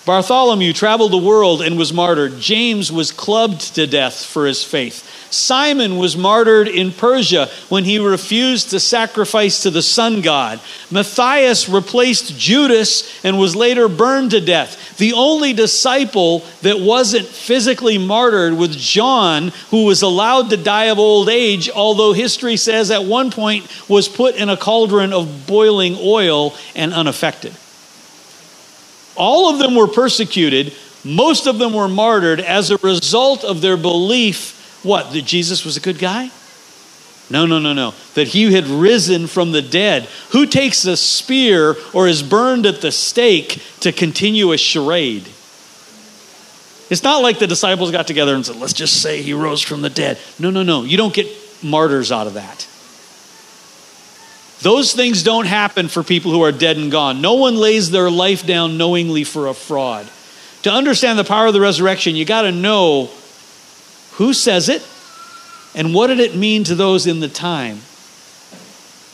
Bartholomew 0.05 0.73
traveled 0.73 1.13
the 1.13 1.19
world 1.19 1.63
and 1.63 1.79
was 1.79 1.93
martyred. 1.93 2.41
James 2.41 2.91
was 2.91 3.13
clubbed 3.13 3.77
to 3.77 3.87
death 3.87 4.25
for 4.25 4.47
his 4.47 4.65
faith. 4.65 5.09
Simon 5.33 5.97
was 5.97 6.17
martyred 6.17 6.67
in 6.67 6.91
Persia 6.93 7.49
when 7.69 7.85
he 7.85 7.99
refused 8.01 8.71
to 8.71 8.81
sacrifice 8.81 9.63
to 9.63 9.71
the 9.71 9.81
sun 9.81 10.21
god. 10.21 10.61
Matthias 10.91 11.69
replaced 11.69 12.37
Judas 12.37 13.25
and 13.25 13.39
was 13.39 13.55
later 13.55 13.89
burned 13.89 14.33
to 14.33 14.41
death. 14.41 14.99
The 14.99 15.13
only 15.13 15.53
disciple 15.53 16.41
that 16.63 16.81
wasn't 16.81 17.27
physically 17.27 17.97
martyred 17.97 18.55
was 18.55 18.77
John, 18.77 19.53
who 19.71 19.85
was 19.85 20.03
allowed 20.03 20.51
to 20.51 20.57
die 20.57 20.87
of 20.87 20.99
old 20.99 21.29
age, 21.29 21.71
although 21.71 22.13
history 22.13 22.57
says 22.57 22.91
at 22.91 23.05
one 23.05 23.31
point 23.31 23.69
was 23.89 24.09
put 24.09 24.35
in 24.35 24.49
a 24.49 24.57
cauldron 24.57 25.13
of 25.13 25.47
boiling 25.47 25.97
oil 26.01 26.55
and 26.75 26.93
unaffected. 26.93 27.55
All 29.23 29.49
of 29.49 29.61
them 29.61 29.77
were 29.77 29.87
persecuted. 29.87 30.73
Most 31.05 31.47
of 31.47 31.59
them 31.59 31.73
were 31.73 31.87
martyred 31.87 32.41
as 32.41 32.71
a 32.71 32.77
result 32.79 33.45
of 33.45 33.61
their 33.61 33.77
belief 33.77 34.59
what? 34.83 35.13
That 35.13 35.25
Jesus 35.25 35.65
was 35.65 35.77
a 35.77 35.81
good 35.81 36.01
guy? 36.01 36.31
No, 37.31 37.47
no, 37.47 37.61
no, 37.61 37.73
no. 37.73 37.95
That 38.15 38.27
he 38.27 38.53
had 38.53 38.67
risen 38.67 39.29
from 39.29 39.53
the 39.53 39.63
dead. 39.63 40.09
Who 40.31 40.45
takes 40.45 40.85
a 40.85 40.97
spear 40.97 41.77
or 41.95 42.09
is 42.09 42.21
burned 42.21 42.67
at 42.67 42.81
the 42.81 42.91
stake 42.91 43.63
to 43.81 43.93
continue 43.93 44.51
a 44.51 44.59
charade? 44.59 45.29
It's 46.91 47.05
not 47.05 47.23
like 47.23 47.39
the 47.39 47.47
disciples 47.47 47.93
got 47.93 48.09
together 48.09 48.35
and 48.35 48.45
said, 48.45 48.57
let's 48.57 48.73
just 48.73 49.01
say 49.01 49.23
he 49.23 49.35
rose 49.35 49.63
from 49.63 49.83
the 49.83 49.89
dead. 49.89 50.19
No, 50.41 50.51
no, 50.51 50.65
no. 50.65 50.83
You 50.83 50.97
don't 50.97 51.15
get 51.15 51.29
martyrs 51.63 52.11
out 52.11 52.27
of 52.27 52.35
that. 52.35 52.67
Those 54.63 54.93
things 54.93 55.25
don't 55.25 55.47
happen 55.47 55.89
for 55.89 56.05
people 56.05 56.31
who 56.31 56.43
are 56.43 56.53
dead 56.53 56.77
and 56.77 56.91
gone. 56.91 57.21
No 57.21 57.35
one 57.35 57.57
lays 57.57 57.91
their 57.91 58.11
life 58.11 58.47
down 58.47 58.79
knowingly 58.79 59.25
for 59.25 59.49
a 59.49 59.55
fraud. 59.55 60.09
To 60.63 60.71
understand 60.71 61.19
the 61.19 61.25
power 61.25 61.49
of 61.49 61.53
the 61.53 61.61
resurrection, 61.61 62.15
you 62.15 62.25
got 62.25 62.43
to 62.43 62.53
know 62.53 63.11
who 64.13 64.33
says 64.33 64.69
it 64.69 64.87
and 65.75 65.93
what 65.93 66.07
did 66.07 66.21
it 66.21 66.37
mean 66.37 66.63
to 66.65 66.77
those 66.77 67.09
in 67.09 67.19
the 67.19 67.29
time. 67.29 67.81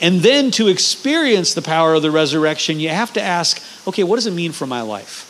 And 0.01 0.21
then 0.21 0.51
to 0.53 0.69
experience 0.69 1.55
the 1.55 1.63
power 1.63 1.95
of 1.95 2.03
the 2.03 2.11
resurrection, 2.11 2.79
you 2.79 2.91
have 2.91 3.15
to 3.15 3.23
ask, 3.23 3.63
okay, 3.87 4.05
what 4.05 4.17
does 4.17 4.27
it 4.27 4.33
mean 4.33 4.53
for 4.53 4.67
my 4.67 4.83
life? 4.83 5.28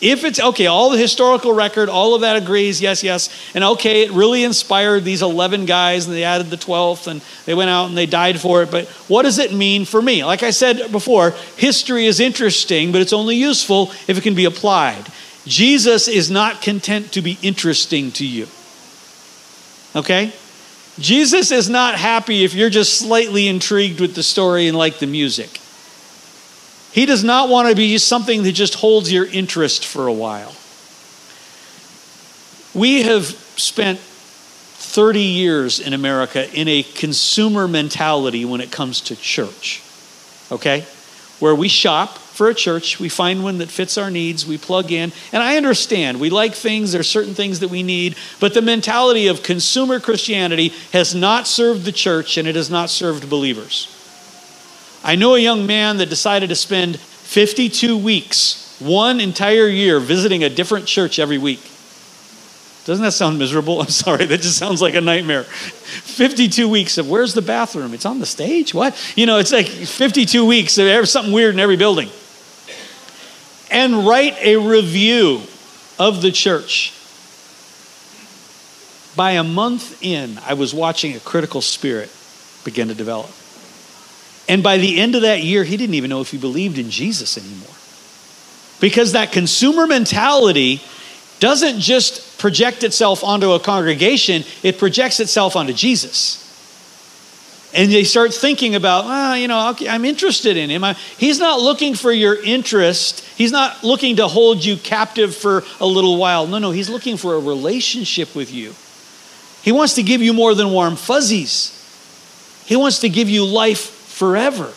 If 0.00 0.24
it's 0.24 0.38
okay, 0.38 0.66
all 0.66 0.90
the 0.90 0.98
historical 0.98 1.52
record, 1.52 1.88
all 1.88 2.14
of 2.14 2.20
that 2.20 2.36
agrees, 2.36 2.82
yes, 2.82 3.02
yes. 3.02 3.30
And 3.54 3.64
okay, 3.64 4.02
it 4.02 4.10
really 4.10 4.44
inspired 4.44 5.04
these 5.04 5.22
11 5.22 5.64
guys, 5.64 6.06
and 6.06 6.14
they 6.14 6.24
added 6.24 6.48
the 6.48 6.58
12th, 6.58 7.06
and 7.06 7.22
they 7.46 7.54
went 7.54 7.70
out 7.70 7.86
and 7.86 7.96
they 7.96 8.04
died 8.04 8.38
for 8.38 8.62
it. 8.62 8.70
But 8.70 8.88
what 9.08 9.22
does 9.22 9.38
it 9.38 9.54
mean 9.54 9.86
for 9.86 10.02
me? 10.02 10.22
Like 10.22 10.42
I 10.42 10.50
said 10.50 10.92
before, 10.92 11.30
history 11.56 12.04
is 12.04 12.20
interesting, 12.20 12.92
but 12.92 13.00
it's 13.00 13.14
only 13.14 13.36
useful 13.36 13.90
if 14.06 14.18
it 14.18 14.22
can 14.22 14.34
be 14.34 14.44
applied. 14.44 15.06
Jesus 15.46 16.08
is 16.08 16.30
not 16.30 16.60
content 16.60 17.12
to 17.12 17.22
be 17.22 17.38
interesting 17.40 18.10
to 18.12 18.26
you. 18.26 18.48
Okay? 19.94 20.32
Jesus 20.98 21.50
is 21.50 21.70
not 21.70 21.94
happy 21.94 22.44
if 22.44 22.54
you're 22.54 22.70
just 22.70 22.98
slightly 22.98 23.48
intrigued 23.48 24.00
with 24.00 24.14
the 24.14 24.22
story 24.22 24.66
and 24.66 24.76
like 24.76 24.98
the 24.98 25.06
music. 25.06 25.60
He 26.96 27.04
does 27.04 27.22
not 27.22 27.50
want 27.50 27.68
to 27.68 27.76
be 27.76 27.98
something 27.98 28.42
that 28.44 28.52
just 28.52 28.76
holds 28.76 29.12
your 29.12 29.26
interest 29.26 29.84
for 29.84 30.06
a 30.06 30.12
while. 30.14 30.56
We 32.72 33.02
have 33.02 33.26
spent 33.26 33.98
30 33.98 35.20
years 35.20 35.78
in 35.78 35.92
America 35.92 36.50
in 36.58 36.68
a 36.68 36.82
consumer 36.82 37.68
mentality 37.68 38.46
when 38.46 38.62
it 38.62 38.72
comes 38.72 39.02
to 39.02 39.16
church, 39.16 39.82
okay? 40.50 40.86
Where 41.38 41.54
we 41.54 41.68
shop 41.68 42.16
for 42.16 42.48
a 42.48 42.54
church, 42.54 42.98
we 42.98 43.10
find 43.10 43.44
one 43.44 43.58
that 43.58 43.68
fits 43.68 43.98
our 43.98 44.10
needs, 44.10 44.46
we 44.46 44.56
plug 44.56 44.90
in. 44.90 45.12
And 45.32 45.42
I 45.42 45.58
understand, 45.58 46.18
we 46.18 46.30
like 46.30 46.54
things, 46.54 46.92
there 46.92 47.02
are 47.02 47.04
certain 47.04 47.34
things 47.34 47.60
that 47.60 47.68
we 47.68 47.82
need, 47.82 48.16
but 48.40 48.54
the 48.54 48.62
mentality 48.62 49.26
of 49.26 49.42
consumer 49.42 50.00
Christianity 50.00 50.72
has 50.94 51.14
not 51.14 51.46
served 51.46 51.84
the 51.84 51.92
church 51.92 52.38
and 52.38 52.48
it 52.48 52.54
has 52.54 52.70
not 52.70 52.88
served 52.88 53.28
believers. 53.28 53.95
I 55.06 55.14
know 55.14 55.36
a 55.36 55.38
young 55.38 55.68
man 55.68 55.98
that 55.98 56.10
decided 56.10 56.48
to 56.48 56.56
spend 56.56 56.98
52 56.98 57.96
weeks, 57.96 58.76
one 58.80 59.20
entire 59.20 59.68
year, 59.68 60.00
visiting 60.00 60.42
a 60.42 60.48
different 60.48 60.86
church 60.86 61.20
every 61.20 61.38
week. 61.38 61.60
Doesn't 62.86 63.04
that 63.04 63.12
sound 63.12 63.38
miserable? 63.38 63.80
I'm 63.82 63.86
sorry, 63.86 64.24
that 64.24 64.40
just 64.40 64.58
sounds 64.58 64.82
like 64.82 64.94
a 64.94 65.00
nightmare. 65.00 65.44
52 65.44 66.68
weeks 66.68 66.98
of 66.98 67.08
where's 67.08 67.34
the 67.34 67.42
bathroom? 67.42 67.94
It's 67.94 68.04
on 68.04 68.18
the 68.18 68.26
stage? 68.26 68.74
What? 68.74 69.00
You 69.16 69.26
know, 69.26 69.38
it's 69.38 69.52
like 69.52 69.68
52 69.68 70.44
weeks 70.44 70.76
of 70.76 71.08
something 71.08 71.32
weird 71.32 71.54
in 71.54 71.60
every 71.60 71.76
building. 71.76 72.10
And 73.70 74.08
write 74.08 74.36
a 74.42 74.56
review 74.56 75.42
of 76.00 76.20
the 76.20 76.32
church. 76.32 76.92
By 79.14 79.32
a 79.32 79.44
month 79.44 80.02
in, 80.02 80.40
I 80.44 80.54
was 80.54 80.74
watching 80.74 81.14
a 81.14 81.20
critical 81.20 81.60
spirit 81.60 82.10
begin 82.64 82.88
to 82.88 82.94
develop. 82.94 83.30
And 84.48 84.62
by 84.62 84.78
the 84.78 85.00
end 85.00 85.14
of 85.14 85.22
that 85.22 85.42
year, 85.42 85.64
he 85.64 85.76
didn't 85.76 85.94
even 85.94 86.10
know 86.10 86.20
if 86.20 86.30
he 86.30 86.38
believed 86.38 86.78
in 86.78 86.90
Jesus 86.90 87.36
anymore. 87.36 87.74
Because 88.80 89.12
that 89.12 89.32
consumer 89.32 89.86
mentality 89.86 90.80
doesn't 91.40 91.80
just 91.80 92.38
project 92.38 92.84
itself 92.84 93.24
onto 93.24 93.52
a 93.52 93.60
congregation, 93.60 94.44
it 94.62 94.78
projects 94.78 95.20
itself 95.20 95.56
onto 95.56 95.72
Jesus. 95.72 96.42
And 97.74 97.90
they 97.90 98.04
start 98.04 98.32
thinking 98.32 98.74
about, 98.74 99.04
ah, 99.04 99.34
you 99.34 99.48
know, 99.48 99.74
I'm 99.88 100.04
interested 100.04 100.56
in 100.56 100.70
him. 100.70 100.82
He's 101.18 101.38
not 101.38 101.60
looking 101.60 101.94
for 101.94 102.10
your 102.10 102.42
interest. 102.42 103.20
He's 103.36 103.52
not 103.52 103.84
looking 103.84 104.16
to 104.16 104.28
hold 104.28 104.64
you 104.64 104.76
captive 104.76 105.34
for 105.34 105.62
a 105.80 105.86
little 105.86 106.16
while. 106.16 106.46
No, 106.46 106.58
no, 106.58 106.70
he's 106.70 106.88
looking 106.88 107.18
for 107.18 107.34
a 107.34 107.40
relationship 107.40 108.34
with 108.34 108.52
you. 108.52 108.74
He 109.62 109.72
wants 109.72 109.94
to 109.94 110.02
give 110.02 110.22
you 110.22 110.32
more 110.32 110.54
than 110.54 110.70
warm 110.70 110.96
fuzzies. 110.96 111.72
He 112.66 112.76
wants 112.76 113.00
to 113.00 113.08
give 113.08 113.28
you 113.28 113.44
life 113.44 113.95
forever. 114.16 114.72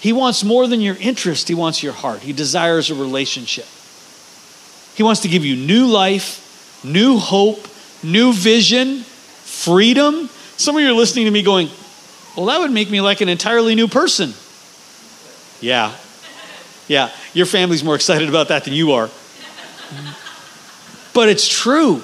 He 0.00 0.14
wants 0.14 0.42
more 0.42 0.66
than 0.66 0.80
your 0.80 0.96
interest, 0.96 1.46
He 1.46 1.54
wants 1.54 1.82
your 1.82 1.92
heart. 1.92 2.20
He 2.20 2.32
desires 2.32 2.90
a 2.90 2.94
relationship. 2.94 3.66
He 4.96 5.02
wants 5.02 5.20
to 5.22 5.28
give 5.28 5.44
you 5.44 5.54
new 5.54 5.86
life, 5.86 6.80
new 6.82 7.18
hope, 7.18 7.68
new 8.02 8.32
vision, 8.32 9.00
freedom. 9.02 10.30
Some 10.56 10.76
of 10.76 10.82
you 10.82 10.88
are 10.88 10.94
listening 10.94 11.26
to 11.26 11.30
me 11.30 11.42
going, 11.42 11.68
Well, 12.34 12.46
that 12.46 12.60
would 12.60 12.70
make 12.70 12.90
me 12.90 13.02
like 13.02 13.20
an 13.20 13.28
entirely 13.28 13.74
new 13.74 13.88
person. 13.88 14.32
Yeah. 15.60 15.94
Yeah. 16.88 17.10
Your 17.34 17.46
family's 17.46 17.84
more 17.84 17.94
excited 17.94 18.28
about 18.30 18.48
that 18.48 18.64
than 18.64 18.72
you 18.72 18.92
are. 18.92 19.10
But 21.12 21.28
it's 21.28 21.46
true. 21.46 22.02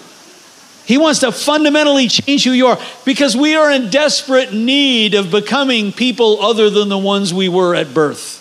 He 0.90 0.98
wants 0.98 1.20
to 1.20 1.30
fundamentally 1.30 2.08
change 2.08 2.42
who 2.42 2.50
you 2.50 2.66
are 2.66 2.78
because 3.04 3.36
we 3.36 3.54
are 3.54 3.70
in 3.70 3.90
desperate 3.90 4.52
need 4.52 5.14
of 5.14 5.30
becoming 5.30 5.92
people 5.92 6.42
other 6.42 6.68
than 6.68 6.88
the 6.88 6.98
ones 6.98 7.32
we 7.32 7.48
were 7.48 7.76
at 7.76 7.94
birth. 7.94 8.38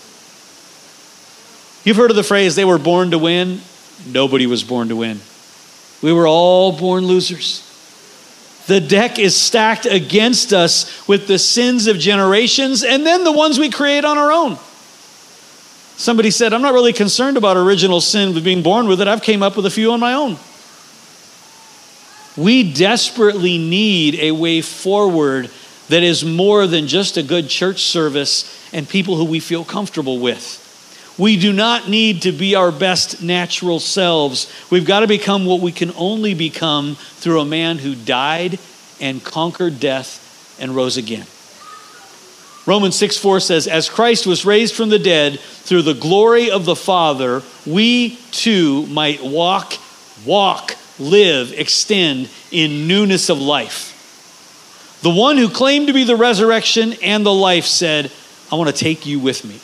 You've 1.86 1.98
heard 1.98 2.10
of 2.10 2.16
the 2.16 2.24
phrase, 2.24 2.56
they 2.56 2.66
were 2.66 2.80
born 2.80 3.12
to 3.12 3.20
win. 3.20 3.62
Nobody 4.08 4.48
was 4.48 4.64
born 4.64 4.90
to 4.90 4.96
win. 4.96 5.20
We 6.02 6.12
were 6.12 6.26
all 6.26 6.72
born 6.72 7.06
losers. 7.06 7.62
The 8.66 8.82
deck 8.82 9.20
is 9.20 9.38
stacked 9.38 9.86
against 9.86 10.52
us 10.52 11.08
with 11.08 11.28
the 11.28 11.38
sins 11.38 11.86
of 11.86 12.00
generations 12.00 12.84
and 12.84 13.06
then 13.06 13.26
the 13.26 13.32
ones 13.32 13.60
we 13.60 13.70
create 13.70 14.06
on 14.06 14.18
our 14.18 14.32
own. 14.32 14.58
Somebody 15.98 16.32
said, 16.32 16.52
I'm 16.52 16.64
not 16.64 16.74
really 16.74 16.94
concerned 16.94 17.38
about 17.38 17.58
original 17.58 18.02
sin 18.02 18.34
with 18.34 18.44
being 18.44 18.64
born 18.64 18.88
with 18.88 19.02
it. 19.02 19.08
I've 19.08 19.22
came 19.22 19.44
up 19.44 19.56
with 19.56 19.68
a 19.68 19.70
few 19.70 19.92
on 19.92 20.00
my 20.00 20.16
own. 20.16 20.40
We 22.40 22.72
desperately 22.72 23.58
need 23.58 24.16
a 24.16 24.32
way 24.32 24.62
forward 24.62 25.52
that 25.90 26.04
is 26.04 26.24
more 26.24 26.68
than 26.68 26.88
just 26.88 27.18
a 27.18 27.24
good 27.24 27.50
church 27.50 27.82
service 27.82 28.72
and 28.72 28.88
people 28.88 29.18
who 29.18 29.26
we 29.26 29.42
feel 29.42 29.66
comfortable 29.66 30.20
with. 30.20 30.66
We 31.18 31.38
do 31.38 31.52
not 31.52 31.90
need 31.90 32.22
to 32.22 32.32
be 32.32 32.56
our 32.56 32.72
best 32.72 33.22
natural 33.22 33.82
selves. 33.82 34.50
We've 34.70 34.86
got 34.86 35.02
to 35.02 35.08
become 35.08 35.46
what 35.46 35.60
we 35.60 35.74
can 35.74 35.92
only 35.98 36.34
become 36.34 36.96
through 36.96 37.42
a 37.42 37.46
man 37.46 37.78
who 37.78 37.94
died 37.94 38.58
and 39.02 39.22
conquered 39.22 39.82
death 39.82 40.56
and 40.62 40.74
rose 40.74 40.96
again. 40.96 41.28
Romans 42.66 42.96
6 42.96 43.18
4 43.18 43.42
says, 43.42 43.68
As 43.68 43.90
Christ 43.90 44.26
was 44.26 44.46
raised 44.46 44.76
from 44.76 44.88
the 44.88 45.00
dead 45.00 45.42
through 45.42 45.82
the 45.82 45.94
glory 45.94 46.52
of 46.52 46.64
the 46.64 46.76
Father, 46.76 47.44
we 47.66 48.16
too 48.32 48.86
might 48.86 49.22
walk, 49.22 49.74
walk 50.26 50.76
live, 51.00 51.54
extend 51.54 52.30
in 52.52 52.88
newness 52.88 53.30
of 53.30 53.40
life. 53.40 53.96
The 55.02 55.10
one 55.10 55.38
who 55.38 55.50
claimed 55.50 55.88
to 55.88 55.94
be 55.94 56.04
the 56.04 56.16
resurrection 56.16 56.94
and 57.02 57.26
the 57.26 57.34
life 57.34 57.66
said, 57.66 58.12
I 58.52 58.56
want 58.56 58.70
to 58.70 58.76
take 58.76 59.06
you 59.06 59.20
with 59.20 59.46
me, 59.46 59.60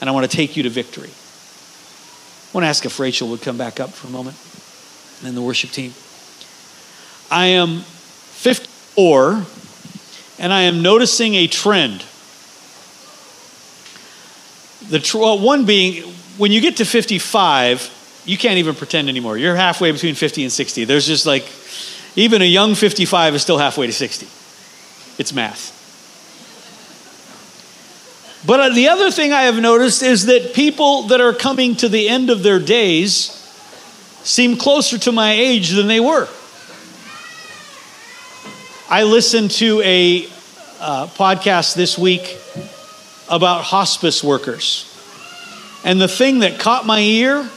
and 0.00 0.08
I 0.08 0.12
want 0.12 0.30
to 0.30 0.36
take 0.36 0.56
you 0.56 0.62
to 0.64 0.70
victory. 0.70 1.10
I 1.10 2.50
want 2.54 2.64
to 2.64 2.68
ask 2.68 2.86
if 2.86 3.00
Rachel 3.00 3.28
would 3.30 3.42
come 3.42 3.58
back 3.58 3.80
up 3.80 3.90
for 3.90 4.06
a 4.06 4.10
moment 4.10 4.36
and 5.18 5.26
then 5.26 5.34
the 5.34 5.42
worship 5.42 5.70
team. 5.70 5.92
I 7.30 7.46
am 7.46 7.80
54 7.80 9.44
and 10.38 10.52
I 10.52 10.62
am 10.62 10.82
noticing 10.82 11.34
a 11.34 11.46
trend. 11.46 12.04
The 14.90 15.00
tr- 15.00 15.18
one 15.18 15.64
being 15.64 16.02
when 16.36 16.52
you 16.52 16.60
get 16.60 16.76
to 16.76 16.84
55, 16.84 17.90
you 18.24 18.38
can't 18.38 18.58
even 18.58 18.74
pretend 18.74 19.08
anymore. 19.08 19.36
You're 19.36 19.56
halfway 19.56 19.92
between 19.92 20.14
50 20.14 20.44
and 20.44 20.52
60. 20.52 20.84
There's 20.84 21.06
just 21.06 21.26
like, 21.26 21.46
even 22.16 22.42
a 22.42 22.46
young 22.46 22.74
55 22.74 23.34
is 23.34 23.42
still 23.42 23.58
halfway 23.58 23.86
to 23.86 23.92
60. 23.92 24.26
It's 25.18 25.32
math. 25.32 25.72
But 28.46 28.60
uh, 28.60 28.68
the 28.70 28.88
other 28.88 29.10
thing 29.10 29.32
I 29.32 29.42
have 29.42 29.58
noticed 29.58 30.02
is 30.02 30.26
that 30.26 30.54
people 30.54 31.04
that 31.04 31.20
are 31.20 31.32
coming 31.32 31.76
to 31.76 31.88
the 31.88 32.08
end 32.08 32.30
of 32.30 32.42
their 32.42 32.58
days 32.58 33.30
seem 34.22 34.56
closer 34.56 34.98
to 34.98 35.12
my 35.12 35.32
age 35.32 35.70
than 35.70 35.86
they 35.86 36.00
were. 36.00 36.28
I 38.88 39.04
listened 39.04 39.50
to 39.52 39.80
a 39.82 40.26
uh, 40.78 41.06
podcast 41.08 41.74
this 41.74 41.98
week 41.98 42.38
about 43.30 43.64
hospice 43.64 44.22
workers. 44.22 44.90
And 45.84 46.00
the 46.00 46.08
thing 46.08 46.40
that 46.40 46.58
caught 46.58 46.84
my 46.86 47.00
ear 47.00 47.48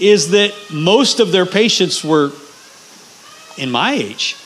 is 0.00 0.30
that 0.30 0.54
most 0.72 1.20
of 1.20 1.32
their 1.32 1.46
patients 1.46 2.04
were 2.04 2.32
in 3.56 3.70
my 3.70 3.92
age. 3.92 4.36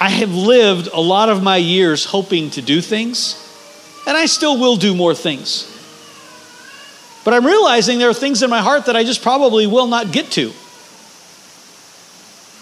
I 0.00 0.08
have 0.08 0.34
lived 0.34 0.88
a 0.92 1.00
lot 1.00 1.28
of 1.28 1.42
my 1.42 1.58
years 1.58 2.06
hoping 2.06 2.50
to 2.50 2.62
do 2.62 2.80
things, 2.80 3.36
and 4.06 4.16
I 4.16 4.26
still 4.26 4.58
will 4.58 4.76
do 4.76 4.94
more 4.94 5.14
things. 5.14 5.66
But 7.22 7.34
I'm 7.34 7.44
realizing 7.44 7.98
there 7.98 8.08
are 8.08 8.14
things 8.14 8.42
in 8.42 8.48
my 8.48 8.60
heart 8.60 8.86
that 8.86 8.96
I 8.96 9.04
just 9.04 9.22
probably 9.22 9.66
will 9.66 9.86
not 9.86 10.10
get 10.10 10.30
to. 10.32 10.52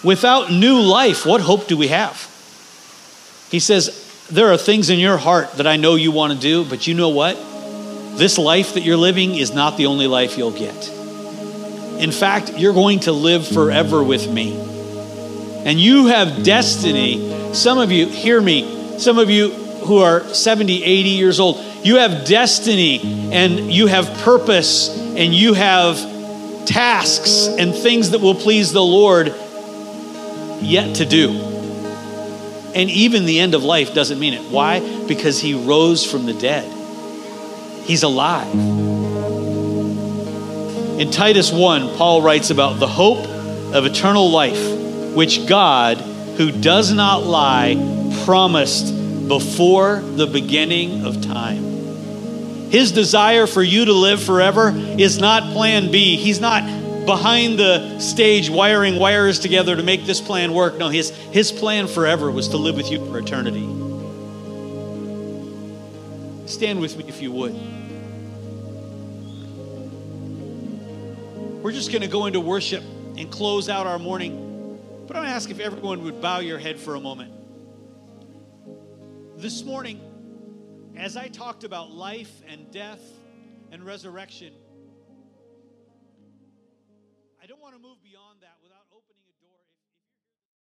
Without 0.05 0.51
new 0.51 0.81
life, 0.81 1.24
what 1.24 1.40
hope 1.40 1.68
do 1.68 1.77
we 1.77 1.88
have? 1.88 2.27
He 3.51 3.61
says, 3.61 4.27
There 4.31 4.53
are 4.53 4.57
things 4.57 4.90
in 4.90 4.98
your 4.98 5.16
heart 5.16 5.53
that 5.53 5.66
I 5.66 5.77
know 5.77 5.94
you 5.94 6.11
want 6.11 6.33
to 6.33 6.38
do, 6.38 6.64
but 6.64 6.87
you 6.87 6.94
know 6.94 7.09
what? 7.09 7.37
This 8.18 8.37
life 8.37 8.74
that 8.74 8.83
you're 8.83 8.96
living 8.96 9.37
is 9.37 9.54
not 9.54 9.76
the 9.76 9.87
only 9.87 10.09
life 10.09 10.37
you'll 10.37 10.50
get. 10.50 10.88
In 12.00 12.11
fact, 12.11 12.59
you're 12.59 12.74
going 12.74 12.98
to 13.00 13.12
live 13.12 13.46
forever 13.46 14.02
with 14.02 14.28
me. 14.28 14.59
And 15.64 15.78
you 15.78 16.07
have 16.07 16.42
destiny. 16.42 17.54
Some 17.54 17.78
of 17.78 17.92
you, 17.92 18.07
hear 18.07 18.40
me, 18.40 18.98
some 18.98 19.18
of 19.18 19.31
you 19.31 19.50
who 19.50 19.98
are 19.98 20.24
70, 20.35 20.83
80 20.83 21.09
years 21.11 21.38
old, 21.38 21.64
you 21.85 21.98
have 21.98 22.26
destiny 22.26 23.31
and 23.33 23.72
you 23.72 23.87
have 23.87 24.07
purpose 24.24 24.88
and 24.98 25.33
you 25.33 25.54
have 25.54 25.96
tasks 26.66 27.46
and 27.46 27.72
things 27.72 28.11
that 28.11 28.20
will 28.20 28.35
please 28.35 28.72
the 28.72 28.83
Lord 28.83 29.33
yet 30.61 30.96
to 30.96 31.07
do. 31.07 31.31
And 32.74 32.90
even 32.90 33.26
the 33.26 33.38
end 33.38 33.54
of 33.54 33.62
life 33.62 33.94
doesn't 33.94 34.18
mean 34.18 34.35
it. 34.35 34.42
Why? 34.50 35.07
Because 35.07 35.40
he 35.40 35.54
rose 35.54 36.04
from 36.04 36.26
the 36.26 36.35
dead. 36.35 36.77
He's 37.88 38.03
alive. 38.03 38.53
In 41.01 41.11
Titus 41.11 41.51
1, 41.51 41.96
Paul 41.96 42.20
writes 42.20 42.51
about 42.51 42.79
the 42.79 42.87
hope 42.87 43.27
of 43.74 43.87
eternal 43.87 44.31
life, 44.31 45.14
which 45.14 45.46
God, 45.46 45.96
who 46.37 46.53
does 46.53 46.92
not 46.92 47.22
lie, 47.22 47.77
promised 48.27 48.92
before 49.27 50.01
the 50.01 50.27
beginning 50.27 51.07
of 51.07 51.22
time. 51.22 51.62
His 52.68 52.92
desire 52.92 53.46
for 53.46 53.62
you 53.62 53.87
to 53.87 53.94
live 53.94 54.22
forever 54.22 54.70
is 54.74 55.18
not 55.18 55.55
plan 55.55 55.90
B. 55.90 56.16
He's 56.16 56.40
not 56.40 56.64
behind 57.07 57.59
the 57.59 58.01
stage 58.01 58.51
wiring 58.51 58.98
wires 58.98 59.38
together 59.38 59.74
to 59.74 59.83
make 59.83 60.05
this 60.05 60.20
plan 60.20 60.53
work. 60.53 60.77
No, 60.77 60.90
his, 60.90 61.09
his 61.09 61.53
plan 61.53 61.88
forever 61.88 62.31
was 62.31 62.48
to 62.48 62.59
live 62.59 62.77
with 62.77 62.90
you 62.90 63.03
for 63.07 63.18
eternity. 63.18 63.66
Stand 66.46 66.81
with 66.81 66.98
me 66.98 67.05
if 67.09 67.22
you 67.22 67.33
would. 67.33 67.77
We're 71.62 71.73
just 71.73 71.90
going 71.90 72.03
to 72.03 72.09
go 72.09 72.27
into 72.27 72.38
worship 72.38 72.85
and 73.16 73.33
close 73.33 73.68
out 73.68 73.85
our 73.88 73.99
morning. 73.99 74.79
But 75.09 75.16
I'm 75.16 75.23
going 75.23 75.31
to 75.31 75.35
ask 75.35 75.51
if 75.51 75.59
everyone 75.59 76.05
would 76.05 76.23
bow 76.23 76.38
your 76.38 76.57
head 76.57 76.79
for 76.79 76.94
a 76.94 77.01
moment. 77.01 77.33
This 79.37 79.64
morning, 79.64 80.01
as 80.97 81.16
I 81.16 81.27
talked 81.27 81.64
about 81.64 81.90
life 81.90 82.31
and 82.47 82.71
death 82.71 83.01
and 83.73 83.85
resurrection, 83.85 84.53
I 87.42 87.47
don't 87.47 87.61
want 87.61 87.75
to 87.75 87.81
move. 87.81 87.97